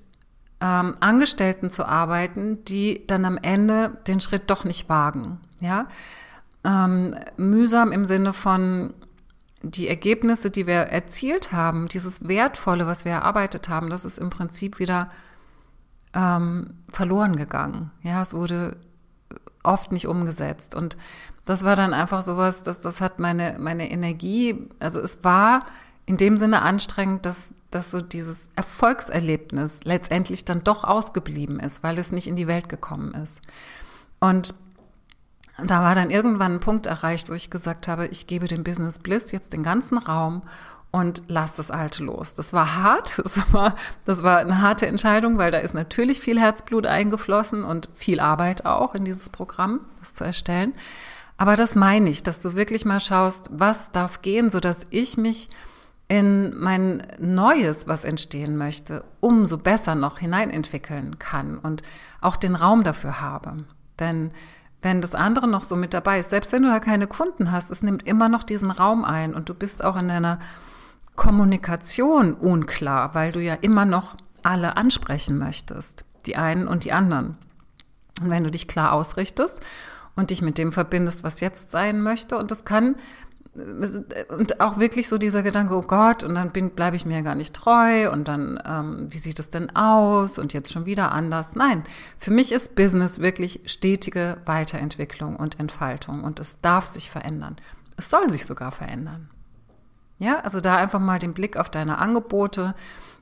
ähm, 0.61 0.95
Angestellten 0.99 1.69
zu 1.69 1.85
arbeiten, 1.85 2.63
die 2.65 3.05
dann 3.07 3.25
am 3.25 3.37
Ende 3.37 3.97
den 4.07 4.19
Schritt 4.19 4.49
doch 4.49 4.63
nicht 4.63 4.89
wagen. 4.89 5.39
Ja, 5.61 5.87
ähm, 6.63 7.15
mühsam 7.37 7.91
im 7.91 8.05
Sinne 8.05 8.33
von 8.33 8.93
die 9.61 9.87
Ergebnisse, 9.87 10.51
die 10.51 10.67
wir 10.67 10.75
erzielt 10.75 11.51
haben, 11.51 11.87
dieses 11.89 12.27
Wertvolle, 12.27 12.85
was 12.85 13.03
wir 13.03 13.11
erarbeitet 13.11 13.67
haben, 13.67 13.89
das 13.89 14.05
ist 14.05 14.17
im 14.17 14.29
Prinzip 14.29 14.79
wieder 14.79 15.09
ähm, 16.13 16.75
verloren 16.89 17.35
gegangen. 17.35 17.91
Ja, 18.01 18.21
es 18.21 18.33
wurde 18.33 18.77
oft 19.63 19.91
nicht 19.91 20.07
umgesetzt 20.07 20.75
und 20.75 20.95
das 21.45 21.63
war 21.63 21.75
dann 21.75 21.93
einfach 21.93 22.21
sowas, 22.21 22.63
dass 22.63 22.79
das 22.79 23.01
hat 23.01 23.19
meine 23.19 23.57
meine 23.59 23.91
Energie, 23.91 24.69
also 24.79 24.99
es 24.99 25.23
war 25.23 25.65
in 26.09 26.17
dem 26.17 26.37
Sinne 26.37 26.63
anstrengend, 26.63 27.23
dass, 27.27 27.53
dass 27.69 27.91
so 27.91 28.01
dieses 28.01 28.49
Erfolgserlebnis 28.55 29.83
letztendlich 29.83 30.43
dann 30.43 30.63
doch 30.63 30.83
ausgeblieben 30.83 31.59
ist, 31.59 31.83
weil 31.83 31.99
es 31.99 32.11
nicht 32.11 32.25
in 32.25 32.35
die 32.35 32.47
Welt 32.47 32.67
gekommen 32.67 33.13
ist. 33.13 33.41
Und 34.19 34.55
da 35.63 35.81
war 35.81 35.93
dann 35.93 36.09
irgendwann 36.09 36.53
ein 36.53 36.59
Punkt 36.61 36.87
erreicht, 36.87 37.29
wo 37.29 37.33
ich 37.33 37.51
gesagt 37.51 37.87
habe, 37.87 38.07
ich 38.07 38.25
gebe 38.25 38.47
dem 38.47 38.63
Business 38.63 38.97
Bliss 38.97 39.31
jetzt 39.31 39.53
den 39.53 39.61
ganzen 39.61 39.99
Raum 39.99 40.41
und 40.89 41.21
lass 41.27 41.53
das 41.53 41.69
Alte 41.69 42.03
los. 42.03 42.33
Das 42.33 42.53
war 42.53 42.75
hart, 42.75 43.19
das 43.23 43.53
war, 43.53 43.75
das 44.05 44.23
war 44.23 44.39
eine 44.39 44.63
harte 44.63 44.87
Entscheidung, 44.87 45.37
weil 45.37 45.51
da 45.51 45.59
ist 45.59 45.75
natürlich 45.75 46.21
viel 46.21 46.39
Herzblut 46.39 46.87
eingeflossen 46.87 47.63
und 47.63 47.87
viel 47.93 48.19
Arbeit 48.19 48.65
auch 48.65 48.95
in 48.95 49.05
dieses 49.05 49.29
Programm, 49.29 49.81
das 49.99 50.15
zu 50.15 50.23
erstellen. 50.23 50.73
Aber 51.37 51.55
das 51.55 51.75
meine 51.75 52.09
ich, 52.09 52.23
dass 52.23 52.41
du 52.41 52.55
wirklich 52.55 52.83
mal 52.83 52.99
schaust, 52.99 53.51
was 53.53 53.91
darf 53.91 54.23
gehen, 54.23 54.49
so 54.49 54.59
dass 54.59 54.87
ich 54.89 55.15
mich 55.15 55.51
in 56.09 56.59
mein 56.59 57.03
Neues, 57.19 57.87
was 57.87 58.03
entstehen 58.03 58.57
möchte, 58.57 59.05
umso 59.19 59.59
besser 59.59 59.93
noch 59.95 60.17
hineinentwickeln 60.17 61.19
kann 61.19 61.57
und 61.59 61.83
auch 62.19 62.35
den 62.35 62.55
Raum 62.55 62.83
dafür 62.83 63.21
habe. 63.21 63.57
Denn 63.99 64.31
wenn 64.81 65.01
das 65.01 65.13
andere 65.13 65.47
noch 65.47 65.63
so 65.63 65.75
mit 65.75 65.93
dabei 65.93 66.19
ist, 66.19 66.31
selbst 66.31 66.51
wenn 66.51 66.63
du 66.63 66.69
da 66.69 66.79
keine 66.79 67.05
Kunden 67.05 67.51
hast, 67.51 67.69
es 67.69 67.83
nimmt 67.83 68.07
immer 68.07 68.27
noch 68.27 68.43
diesen 68.43 68.71
Raum 68.71 69.05
ein 69.05 69.35
und 69.35 69.49
du 69.49 69.53
bist 69.53 69.83
auch 69.83 69.97
in 69.97 70.07
deiner 70.07 70.39
Kommunikation 71.15 72.33
unklar, 72.33 73.13
weil 73.13 73.31
du 73.31 73.41
ja 73.41 73.53
immer 73.53 73.85
noch 73.85 74.15
alle 74.41 74.77
ansprechen 74.77 75.37
möchtest, 75.37 76.05
die 76.25 76.37
einen 76.37 76.67
und 76.67 76.85
die 76.85 76.93
anderen. 76.93 77.37
Und 78.19 78.31
wenn 78.31 78.43
du 78.43 78.49
dich 78.49 78.67
klar 78.67 78.93
ausrichtest 78.93 79.61
und 80.15 80.31
dich 80.31 80.41
mit 80.41 80.57
dem 80.57 80.71
verbindest, 80.71 81.23
was 81.23 81.39
jetzt 81.39 81.69
sein 81.69 82.01
möchte, 82.01 82.37
und 82.37 82.49
das 82.49 82.65
kann 82.65 82.95
und 84.29 84.61
auch 84.61 84.79
wirklich 84.79 85.07
so 85.07 85.17
dieser 85.17 85.43
Gedanke, 85.43 85.75
oh 85.75 85.81
Gott, 85.81 86.23
und 86.23 86.35
dann 86.35 86.51
bleibe 86.51 86.95
ich 86.95 87.05
mir 87.05 87.15
ja 87.15 87.21
gar 87.21 87.35
nicht 87.35 87.55
treu 87.55 88.11
und 88.11 88.27
dann, 88.27 88.61
ähm, 88.65 89.07
wie 89.09 89.17
sieht 89.17 89.39
es 89.39 89.49
denn 89.49 89.75
aus 89.75 90.39
und 90.39 90.53
jetzt 90.53 90.71
schon 90.71 90.85
wieder 90.85 91.11
anders. 91.11 91.55
Nein, 91.55 91.83
für 92.17 92.31
mich 92.31 92.51
ist 92.51 92.75
Business 92.75 93.19
wirklich 93.19 93.61
stetige 93.65 94.37
Weiterentwicklung 94.45 95.35
und 95.35 95.59
Entfaltung 95.59 96.23
und 96.23 96.39
es 96.39 96.61
darf 96.61 96.85
sich 96.85 97.09
verändern. 97.09 97.57
Es 97.97 98.09
soll 98.09 98.29
sich 98.29 98.45
sogar 98.45 98.71
verändern. 98.71 99.29
Ja, 100.19 100.39
also 100.39 100.59
da 100.59 100.77
einfach 100.77 100.99
mal 100.99 101.19
den 101.19 101.33
Blick 101.33 101.57
auf 101.57 101.69
deine 101.69 101.97
Angebote, 101.97 102.75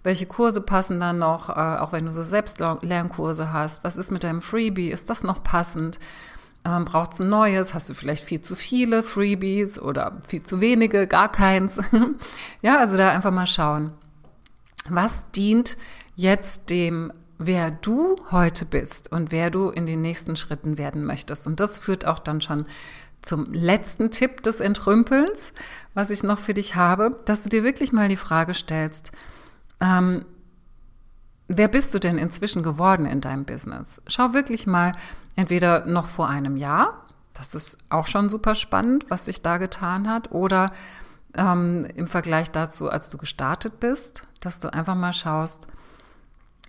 welche 0.04 0.26
Kurse 0.26 0.62
passen 0.62 1.00
dann 1.00 1.20
noch, 1.20 1.50
äh, 1.50 1.78
auch 1.80 1.92
wenn 1.92 2.06
du 2.06 2.14
so 2.14 2.24
Selbstlernkurse 2.24 3.52
hast, 3.52 3.84
was 3.84 3.98
ist 3.98 4.12
mit 4.12 4.24
deinem 4.24 4.42
Freebie, 4.42 4.90
ist 4.90 5.10
das 5.10 5.24
noch 5.24 5.44
passend? 5.44 6.00
Ähm, 6.68 6.84
Braucht 6.84 7.14
es 7.14 7.22
ein 7.22 7.30
neues? 7.30 7.74
Hast 7.74 7.90
du 7.90 7.94
vielleicht 7.94 8.26
viel 8.26 8.42
zu 8.42 8.54
viele 8.56 9.02
Freebies 9.02 9.80
oder 9.80 10.18
viel 10.28 10.44
zu 10.44 10.60
wenige, 10.60 11.08
gar 11.08 11.32
keins? 11.32 11.80
ja, 12.62 12.78
also 12.78 12.98
da 12.98 13.10
einfach 13.10 13.32
mal 13.32 13.48
schauen. 13.48 13.92
Was 14.90 15.32
dient 15.32 15.78
jetzt 16.16 16.70
dem, 16.70 17.14
wer 17.38 17.72
du 17.72 18.18
heute 18.32 18.66
bist 18.66 19.12
und 19.14 19.32
wer 19.32 19.50
du 19.50 19.70
in 19.70 19.86
den 19.86 20.02
nächsten 20.02 20.36
Schritten 20.36 20.78
werden 20.78 21.06
möchtest? 21.06 21.48
Und 21.48 21.62
das 21.62 21.78
führt 21.78 22.06
auch 22.06 22.20
dann 22.20 22.42
schon 22.42 22.66
zum 23.22 23.54
letzten 23.54 24.12
Tipp 24.12 24.44
des 24.44 24.60
Entrümpelns, 24.60 25.54
was 25.94 26.10
ich 26.10 26.22
noch 26.22 26.40
für 26.40 26.54
dich 26.54 26.76
habe, 26.76 27.18
dass 27.26 27.44
du 27.44 27.50
dir 27.50 27.64
wirklich 27.64 27.94
mal 27.94 28.10
die 28.10 28.18
Frage 28.18 28.54
stellst, 28.54 29.12
ähm, 29.80 30.26
wer 31.48 31.70
bist 31.70 31.94
du 31.94 32.00
denn 32.00 32.18
inzwischen 32.18 32.62
geworden 32.62 33.06
in 33.06 33.22
deinem 33.22 33.46
Business? 33.46 34.02
Schau 34.08 34.34
wirklich 34.34 34.68
mal, 34.68 34.94
Entweder 35.38 35.86
noch 35.86 36.08
vor 36.08 36.28
einem 36.28 36.58
Jahr, 36.58 37.06
das 37.34 37.54
ist 37.54 37.78
auch 37.90 38.08
schon 38.08 38.30
super 38.30 38.56
spannend, 38.56 39.06
was 39.10 39.26
sich 39.26 39.44
da 39.44 39.60
getan 39.60 40.10
hat, 40.10 40.32
oder 40.32 40.72
ähm, 41.36 41.86
im 41.94 42.08
Vergleich 42.08 42.50
dazu, 42.50 42.90
als 42.90 43.10
du 43.10 43.18
gestartet 43.18 43.80
bist, 43.80 44.24
dass 44.40 44.60
du 44.60 44.74
einfach 44.74 44.96
mal 44.96 45.14
schaust, 45.14 45.68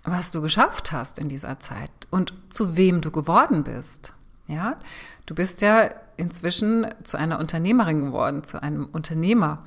was 0.03 0.29
du 0.29 0.41
geschafft 0.41 0.91
hast 0.91 1.17
in 1.17 1.29
dieser 1.29 1.59
Zeit 1.59 1.89
und 2.11 2.33
zu 2.49 2.77
wem 2.77 3.01
du 3.01 3.09
geworden 3.09 3.63
bist. 3.63 4.13
Ja, 4.45 4.77
du 5.25 5.33
bist 5.33 5.61
ja 5.61 5.89
inzwischen 6.15 6.87
zu 7.03 7.17
einer 7.17 7.39
Unternehmerin 7.39 8.05
geworden, 8.05 8.43
zu 8.43 8.61
einem 8.61 8.85
Unternehmer. 8.85 9.63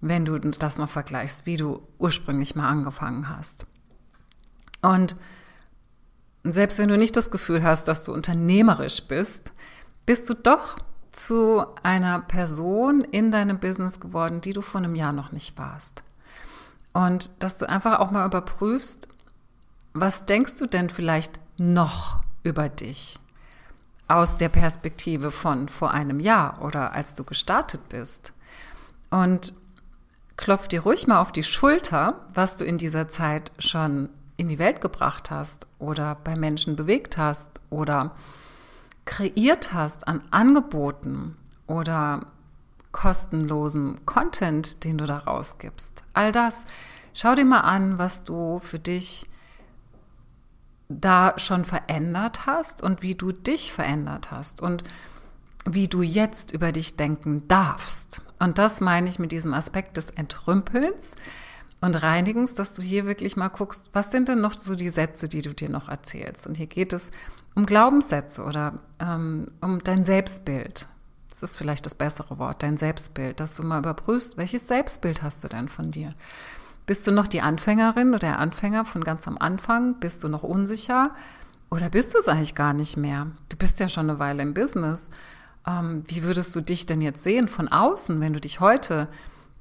wenn 0.00 0.24
du 0.24 0.38
das 0.38 0.78
noch 0.78 0.88
vergleichst, 0.88 1.44
wie 1.44 1.56
du 1.56 1.82
ursprünglich 1.98 2.54
mal 2.54 2.68
angefangen 2.68 3.28
hast. 3.28 3.66
Und 4.80 5.16
selbst 6.52 6.78
wenn 6.78 6.88
du 6.88 6.98
nicht 6.98 7.16
das 7.16 7.30
Gefühl 7.30 7.62
hast, 7.62 7.88
dass 7.88 8.04
du 8.04 8.12
unternehmerisch 8.12 9.02
bist, 9.02 9.52
bist 10.06 10.28
du 10.30 10.34
doch 10.34 10.78
zu 11.12 11.66
einer 11.82 12.20
Person 12.20 13.02
in 13.02 13.30
deinem 13.30 13.58
Business 13.58 14.00
geworden, 14.00 14.40
die 14.40 14.52
du 14.52 14.60
vor 14.60 14.80
einem 14.80 14.94
Jahr 14.94 15.12
noch 15.12 15.32
nicht 15.32 15.58
warst. 15.58 16.02
Und 16.92 17.30
dass 17.40 17.56
du 17.56 17.68
einfach 17.68 17.98
auch 17.98 18.10
mal 18.10 18.26
überprüfst, 18.26 19.08
was 19.94 20.26
denkst 20.26 20.56
du 20.56 20.66
denn 20.66 20.90
vielleicht 20.90 21.38
noch 21.56 22.20
über 22.42 22.68
dich 22.68 23.18
aus 24.06 24.36
der 24.36 24.48
Perspektive 24.48 25.30
von 25.30 25.68
vor 25.68 25.90
einem 25.90 26.20
Jahr 26.20 26.62
oder 26.62 26.92
als 26.92 27.14
du 27.14 27.24
gestartet 27.24 27.88
bist? 27.88 28.32
Und 29.10 29.54
klopf 30.36 30.68
dir 30.68 30.82
ruhig 30.82 31.06
mal 31.06 31.20
auf 31.20 31.32
die 31.32 31.42
Schulter, 31.42 32.26
was 32.32 32.56
du 32.56 32.64
in 32.64 32.78
dieser 32.78 33.08
Zeit 33.08 33.52
schon 33.58 34.08
in 34.38 34.48
die 34.48 34.58
Welt 34.58 34.80
gebracht 34.80 35.30
hast 35.30 35.66
oder 35.78 36.14
bei 36.14 36.36
Menschen 36.36 36.76
bewegt 36.76 37.18
hast 37.18 37.60
oder 37.68 38.14
kreiert 39.04 39.74
hast 39.74 40.08
an 40.08 40.22
Angeboten 40.30 41.36
oder 41.66 42.26
kostenlosem 42.92 44.06
Content, 44.06 44.84
den 44.84 44.96
du 44.96 45.06
da 45.06 45.18
rausgibst. 45.18 46.04
All 46.14 46.32
das. 46.32 46.64
Schau 47.12 47.34
dir 47.34 47.44
mal 47.44 47.60
an, 47.60 47.98
was 47.98 48.24
du 48.24 48.60
für 48.60 48.78
dich 48.78 49.26
da 50.88 51.34
schon 51.36 51.64
verändert 51.64 52.46
hast 52.46 52.82
und 52.82 53.02
wie 53.02 53.14
du 53.14 53.32
dich 53.32 53.72
verändert 53.72 54.30
hast 54.30 54.62
und 54.62 54.84
wie 55.66 55.88
du 55.88 56.02
jetzt 56.02 56.52
über 56.52 56.70
dich 56.72 56.96
denken 56.96 57.46
darfst. 57.48 58.22
Und 58.38 58.58
das 58.58 58.80
meine 58.80 59.08
ich 59.08 59.18
mit 59.18 59.32
diesem 59.32 59.52
Aspekt 59.52 59.96
des 59.96 60.10
Entrümpelns 60.10 61.16
und 61.80 62.02
Reinigens, 62.02 62.54
dass 62.54 62.72
du 62.72 62.82
hier 62.82 63.06
wirklich 63.06 63.36
mal 63.36 63.48
guckst, 63.48 63.90
was 63.92 64.10
sind 64.10 64.28
denn 64.28 64.40
noch 64.40 64.52
so 64.52 64.74
die 64.74 64.88
Sätze, 64.88 65.28
die 65.28 65.42
du 65.42 65.54
dir 65.54 65.68
noch 65.68 65.88
erzählst. 65.88 66.46
Und 66.46 66.56
hier 66.56 66.66
geht 66.66 66.92
es 66.92 67.10
um 67.54 67.66
Glaubenssätze 67.66 68.42
oder 68.44 68.80
ähm, 69.00 69.46
um 69.60 69.82
dein 69.82 70.04
Selbstbild. 70.04 70.88
Das 71.30 71.42
ist 71.42 71.56
vielleicht 71.56 71.86
das 71.86 71.94
bessere 71.94 72.38
Wort, 72.38 72.62
dein 72.64 72.76
Selbstbild, 72.76 73.38
dass 73.38 73.54
du 73.54 73.62
mal 73.62 73.78
überprüfst, 73.78 74.36
welches 74.36 74.66
Selbstbild 74.66 75.22
hast 75.22 75.44
du 75.44 75.48
denn 75.48 75.68
von 75.68 75.92
dir? 75.92 76.12
Bist 76.86 77.06
du 77.06 77.12
noch 77.12 77.28
die 77.28 77.42
Anfängerin 77.42 78.08
oder 78.08 78.18
der 78.18 78.38
Anfänger 78.38 78.84
von 78.84 79.04
ganz 79.04 79.28
am 79.28 79.38
Anfang? 79.38 80.00
Bist 80.00 80.24
du 80.24 80.28
noch 80.28 80.42
unsicher? 80.42 81.14
Oder 81.70 81.90
bist 81.90 82.14
du 82.14 82.18
es 82.18 82.28
eigentlich 82.28 82.54
gar 82.54 82.72
nicht 82.72 82.96
mehr? 82.96 83.28
Du 83.50 83.56
bist 83.56 83.78
ja 83.78 83.88
schon 83.88 84.08
eine 84.08 84.18
Weile 84.18 84.42
im 84.42 84.54
Business. 84.54 85.10
Ähm, 85.66 86.02
wie 86.08 86.22
würdest 86.22 86.56
du 86.56 86.60
dich 86.60 86.86
denn 86.86 87.02
jetzt 87.02 87.22
sehen 87.22 87.46
von 87.46 87.68
außen, 87.68 88.20
wenn 88.20 88.32
du 88.32 88.40
dich 88.40 88.60
heute 88.60 89.08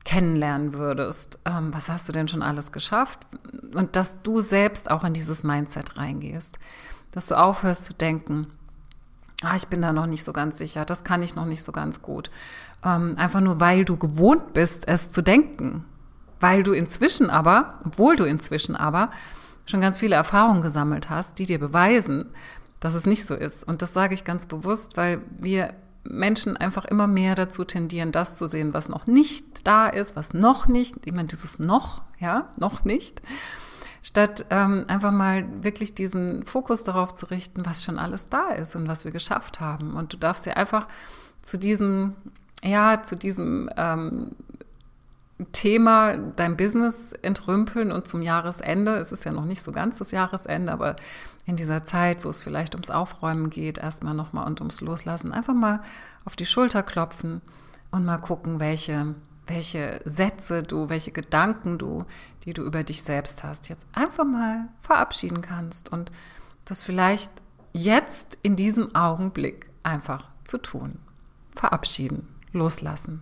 kennenlernen 0.08 0.74
würdest? 0.74 1.38
Ähm, 1.46 1.74
was 1.74 1.90
hast 1.90 2.08
du 2.08 2.14
denn 2.14 2.30
schon 2.30 2.42
alles 2.42 2.72
geschafft? 2.72 3.20
Und 3.76 3.96
dass 3.96 4.22
du 4.24 4.42
selbst 4.42 4.90
auch 4.90 5.04
in 5.04 5.14
dieses 5.14 5.44
Mindset 5.44 5.98
reingehst. 5.98 6.58
Dass 7.12 7.28
du 7.28 7.36
aufhörst 7.36 7.84
zu 7.84 7.94
denken, 7.94 8.48
ah, 9.44 9.56
ich 9.56 9.68
bin 9.68 9.82
da 9.82 9.92
noch 9.92 10.08
nicht 10.08 10.24
so 10.24 10.32
ganz 10.34 10.58
sicher, 10.58 10.86
das 10.86 11.04
kann 11.04 11.22
ich 11.22 11.36
noch 11.36 11.46
nicht 11.46 11.62
so 11.62 11.74
ganz 11.74 12.02
gut. 12.02 12.32
Ähm, 12.84 13.16
einfach 13.18 13.42
nur, 13.42 13.60
weil 13.60 13.84
du 13.84 13.98
gewohnt 13.98 14.54
bist, 14.54 14.88
es 14.88 15.10
zu 15.10 15.22
denken. 15.22 15.84
Weil 16.40 16.64
du 16.64 16.72
inzwischen 16.72 17.30
aber, 17.30 17.80
obwohl 17.84 18.16
du 18.16 18.24
inzwischen 18.24 18.76
aber 18.76 19.12
schon 19.66 19.82
ganz 19.82 20.00
viele 20.00 20.16
Erfahrungen 20.16 20.62
gesammelt 20.62 21.10
hast, 21.10 21.38
die 21.38 21.46
dir 21.46 21.60
beweisen, 21.60 22.28
dass 22.80 22.94
es 22.94 23.06
nicht 23.06 23.28
so 23.28 23.36
ist. 23.36 23.68
Und 23.68 23.82
das 23.82 23.94
sage 23.94 24.14
ich 24.14 24.24
ganz 24.24 24.46
bewusst, 24.46 24.96
weil 24.96 25.22
wir 25.38 25.74
Menschen 26.10 26.58
einfach 26.58 26.86
immer 26.86 27.08
mehr 27.08 27.36
dazu 27.36 27.64
tendieren, 27.64 28.12
das 28.12 28.36
zu 28.36 28.48
sehen, 28.48 28.74
was 28.74 28.90
noch 28.90 29.08
nicht 29.08 29.68
da 29.68 29.88
ist, 29.88 30.16
was 30.16 30.34
noch 30.34 30.68
nicht, 30.68 30.96
ich 31.06 31.14
meine, 31.14 31.28
dieses 31.28 31.60
noch, 31.60 32.02
ja, 32.20 32.50
noch 32.58 32.84
nicht, 32.86 33.22
statt 34.04 34.46
ähm, 34.50 34.86
einfach 34.88 35.12
mal 35.12 35.46
wirklich 35.64 35.94
diesen 35.94 36.46
Fokus 36.46 36.84
darauf 36.84 37.16
zu 37.16 37.26
richten, 37.28 37.66
was 37.66 37.84
schon 37.84 38.00
alles 38.00 38.30
da 38.30 38.50
ist 38.50 38.76
und 38.76 38.88
was 38.88 39.04
wir 39.04 39.12
geschafft 39.12 39.60
haben. 39.60 39.96
Und 39.96 40.14
du 40.14 40.18
darfst 40.18 40.46
ja 40.46 40.54
einfach 40.54 40.88
zu 41.42 41.58
diesem, 41.58 42.16
ja, 42.64 43.04
zu 43.04 43.16
diesem 43.16 43.70
ähm, 43.76 44.32
Thema 45.52 46.18
dein 46.18 46.58
Business 46.58 47.14
entrümpeln 47.22 47.92
und 47.92 48.08
zum 48.08 48.24
Jahresende, 48.24 48.98
es 48.98 49.12
ist 49.12 49.24
ja 49.24 49.32
noch 49.32 49.46
nicht 49.46 49.62
so 49.62 49.72
ganz 49.72 50.00
das 50.00 50.12
Jahresende, 50.12 50.72
aber 50.72 50.96
in 51.46 51.56
dieser 51.56 51.86
Zeit, 51.86 52.26
wo 52.26 52.30
es 52.30 52.42
vielleicht 52.42 52.74
ums 52.74 52.90
Aufräumen 52.90 53.50
geht, 53.52 53.78
erstmal 53.78 54.16
nochmal 54.16 54.48
und 54.48 54.60
ums 54.62 54.82
Loslassen, 54.82 55.34
einfach 55.34 55.54
mal 55.54 55.82
auf 56.26 56.36
die 56.36 56.48
Schulter 56.48 56.82
klopfen 56.82 57.42
und 57.92 58.04
mal 58.04 58.18
gucken, 58.18 58.60
welche, 58.60 59.14
welche 59.46 60.02
Sätze 60.06 60.64
du, 60.64 60.90
welche 60.90 61.12
Gedanken 61.12 61.78
du, 61.78 62.04
die 62.44 62.54
du 62.54 62.64
über 62.64 62.84
dich 62.84 63.04
selbst 63.04 63.44
hast, 63.44 63.70
jetzt 63.70 63.86
einfach 63.94 64.26
mal 64.26 64.70
verabschieden 64.82 65.42
kannst 65.42 65.92
und 65.92 66.12
das 66.66 66.84
vielleicht 66.84 67.32
jetzt 67.74 68.40
in 68.42 68.56
diesem 68.56 68.96
Augenblick 68.96 69.70
einfach 69.84 70.30
zu 70.44 70.58
tun. 70.58 70.98
Verabschieden, 71.56 72.28
loslassen. 72.54 73.22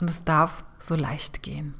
Und 0.00 0.08
es 0.08 0.24
darf 0.24 0.64
so 0.78 0.94
leicht 0.94 1.42
gehen. 1.42 1.74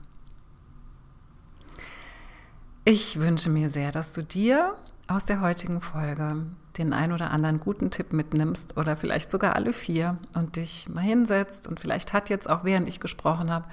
Ich 2.84 3.18
wünsche 3.18 3.50
mir 3.50 3.68
sehr, 3.68 3.92
dass 3.92 4.12
du 4.12 4.22
dir 4.22 4.76
aus 5.06 5.24
der 5.24 5.40
heutigen 5.40 5.80
Folge 5.80 6.46
den 6.78 6.92
ein 6.92 7.12
oder 7.12 7.30
anderen 7.30 7.60
guten 7.60 7.90
Tipp 7.90 8.12
mitnimmst 8.12 8.76
oder 8.76 8.96
vielleicht 8.96 9.30
sogar 9.30 9.56
alle 9.56 9.72
vier 9.72 10.18
und 10.34 10.56
dich 10.56 10.88
mal 10.88 11.00
hinsetzt 11.00 11.66
und 11.66 11.80
vielleicht 11.80 12.12
hat 12.12 12.30
jetzt 12.30 12.48
auch 12.48 12.64
während 12.64 12.88
ich 12.88 13.00
gesprochen 13.00 13.50
habe, 13.50 13.66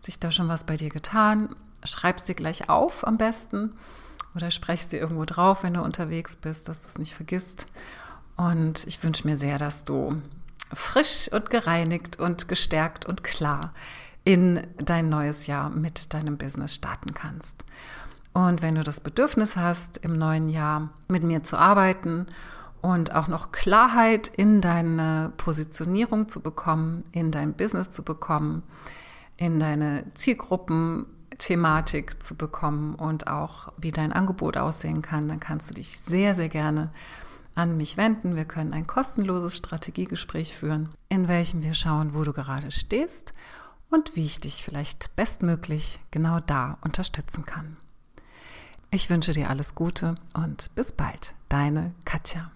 sich 0.00 0.18
da 0.18 0.30
schon 0.30 0.48
was 0.48 0.64
bei 0.64 0.76
dir 0.76 0.90
getan. 0.90 1.54
Schreib's 1.84 2.24
dir 2.24 2.34
gleich 2.34 2.68
auf 2.68 3.06
am 3.06 3.16
besten 3.16 3.72
oder 4.34 4.50
sprechst 4.50 4.92
dir 4.92 5.00
irgendwo 5.00 5.24
drauf, 5.24 5.62
wenn 5.62 5.74
du 5.74 5.82
unterwegs 5.82 6.36
bist, 6.36 6.68
dass 6.68 6.80
du 6.80 6.88
es 6.88 6.98
nicht 6.98 7.14
vergisst. 7.14 7.66
Und 8.36 8.86
ich 8.86 9.02
wünsche 9.04 9.26
mir 9.26 9.38
sehr, 9.38 9.58
dass 9.58 9.84
du 9.84 10.20
frisch 10.74 11.28
und 11.32 11.50
gereinigt 11.50 12.18
und 12.18 12.48
gestärkt 12.48 13.06
und 13.06 13.24
klar 13.24 13.72
in 14.24 14.66
dein 14.78 15.08
neues 15.08 15.46
Jahr 15.46 15.70
mit 15.70 16.14
deinem 16.14 16.36
Business 16.36 16.74
starten 16.74 17.14
kannst. 17.14 17.64
Und 18.32 18.62
wenn 18.62 18.76
du 18.76 18.82
das 18.82 19.00
Bedürfnis 19.00 19.56
hast, 19.56 19.98
im 19.98 20.16
neuen 20.16 20.48
Jahr 20.48 20.90
mit 21.08 21.22
mir 21.22 21.42
zu 21.42 21.58
arbeiten 21.58 22.26
und 22.80 23.14
auch 23.14 23.28
noch 23.28 23.52
Klarheit 23.52 24.28
in 24.28 24.60
deine 24.60 25.32
Positionierung 25.36 26.28
zu 26.28 26.40
bekommen, 26.40 27.04
in 27.12 27.30
dein 27.30 27.54
Business 27.54 27.90
zu 27.90 28.04
bekommen, 28.04 28.62
in 29.36 29.58
deine 29.58 30.04
Zielgruppenthematik 30.14 32.22
zu 32.22 32.36
bekommen 32.36 32.94
und 32.94 33.26
auch 33.26 33.72
wie 33.76 33.92
dein 33.92 34.12
Angebot 34.12 34.56
aussehen 34.56 35.02
kann, 35.02 35.28
dann 35.28 35.40
kannst 35.40 35.70
du 35.70 35.74
dich 35.74 35.98
sehr, 35.98 36.34
sehr 36.34 36.48
gerne 36.48 36.90
an 37.54 37.76
mich 37.76 37.96
wenden. 37.96 38.36
Wir 38.36 38.44
können 38.44 38.72
ein 38.72 38.86
kostenloses 38.86 39.56
Strategiegespräch 39.56 40.54
führen, 40.54 40.90
in 41.08 41.28
welchem 41.28 41.62
wir 41.62 41.74
schauen, 41.74 42.14
wo 42.14 42.24
du 42.24 42.32
gerade 42.32 42.70
stehst 42.70 43.34
und 43.90 44.16
wie 44.16 44.24
ich 44.24 44.40
dich 44.40 44.64
vielleicht 44.64 45.14
bestmöglich 45.16 46.00
genau 46.10 46.40
da 46.40 46.78
unterstützen 46.82 47.44
kann. 47.44 47.76
Ich 48.90 49.08
wünsche 49.08 49.32
dir 49.32 49.50
alles 49.50 49.74
Gute 49.74 50.16
und 50.34 50.70
bis 50.74 50.92
bald, 50.92 51.34
deine 51.48 51.90
Katja. 52.04 52.50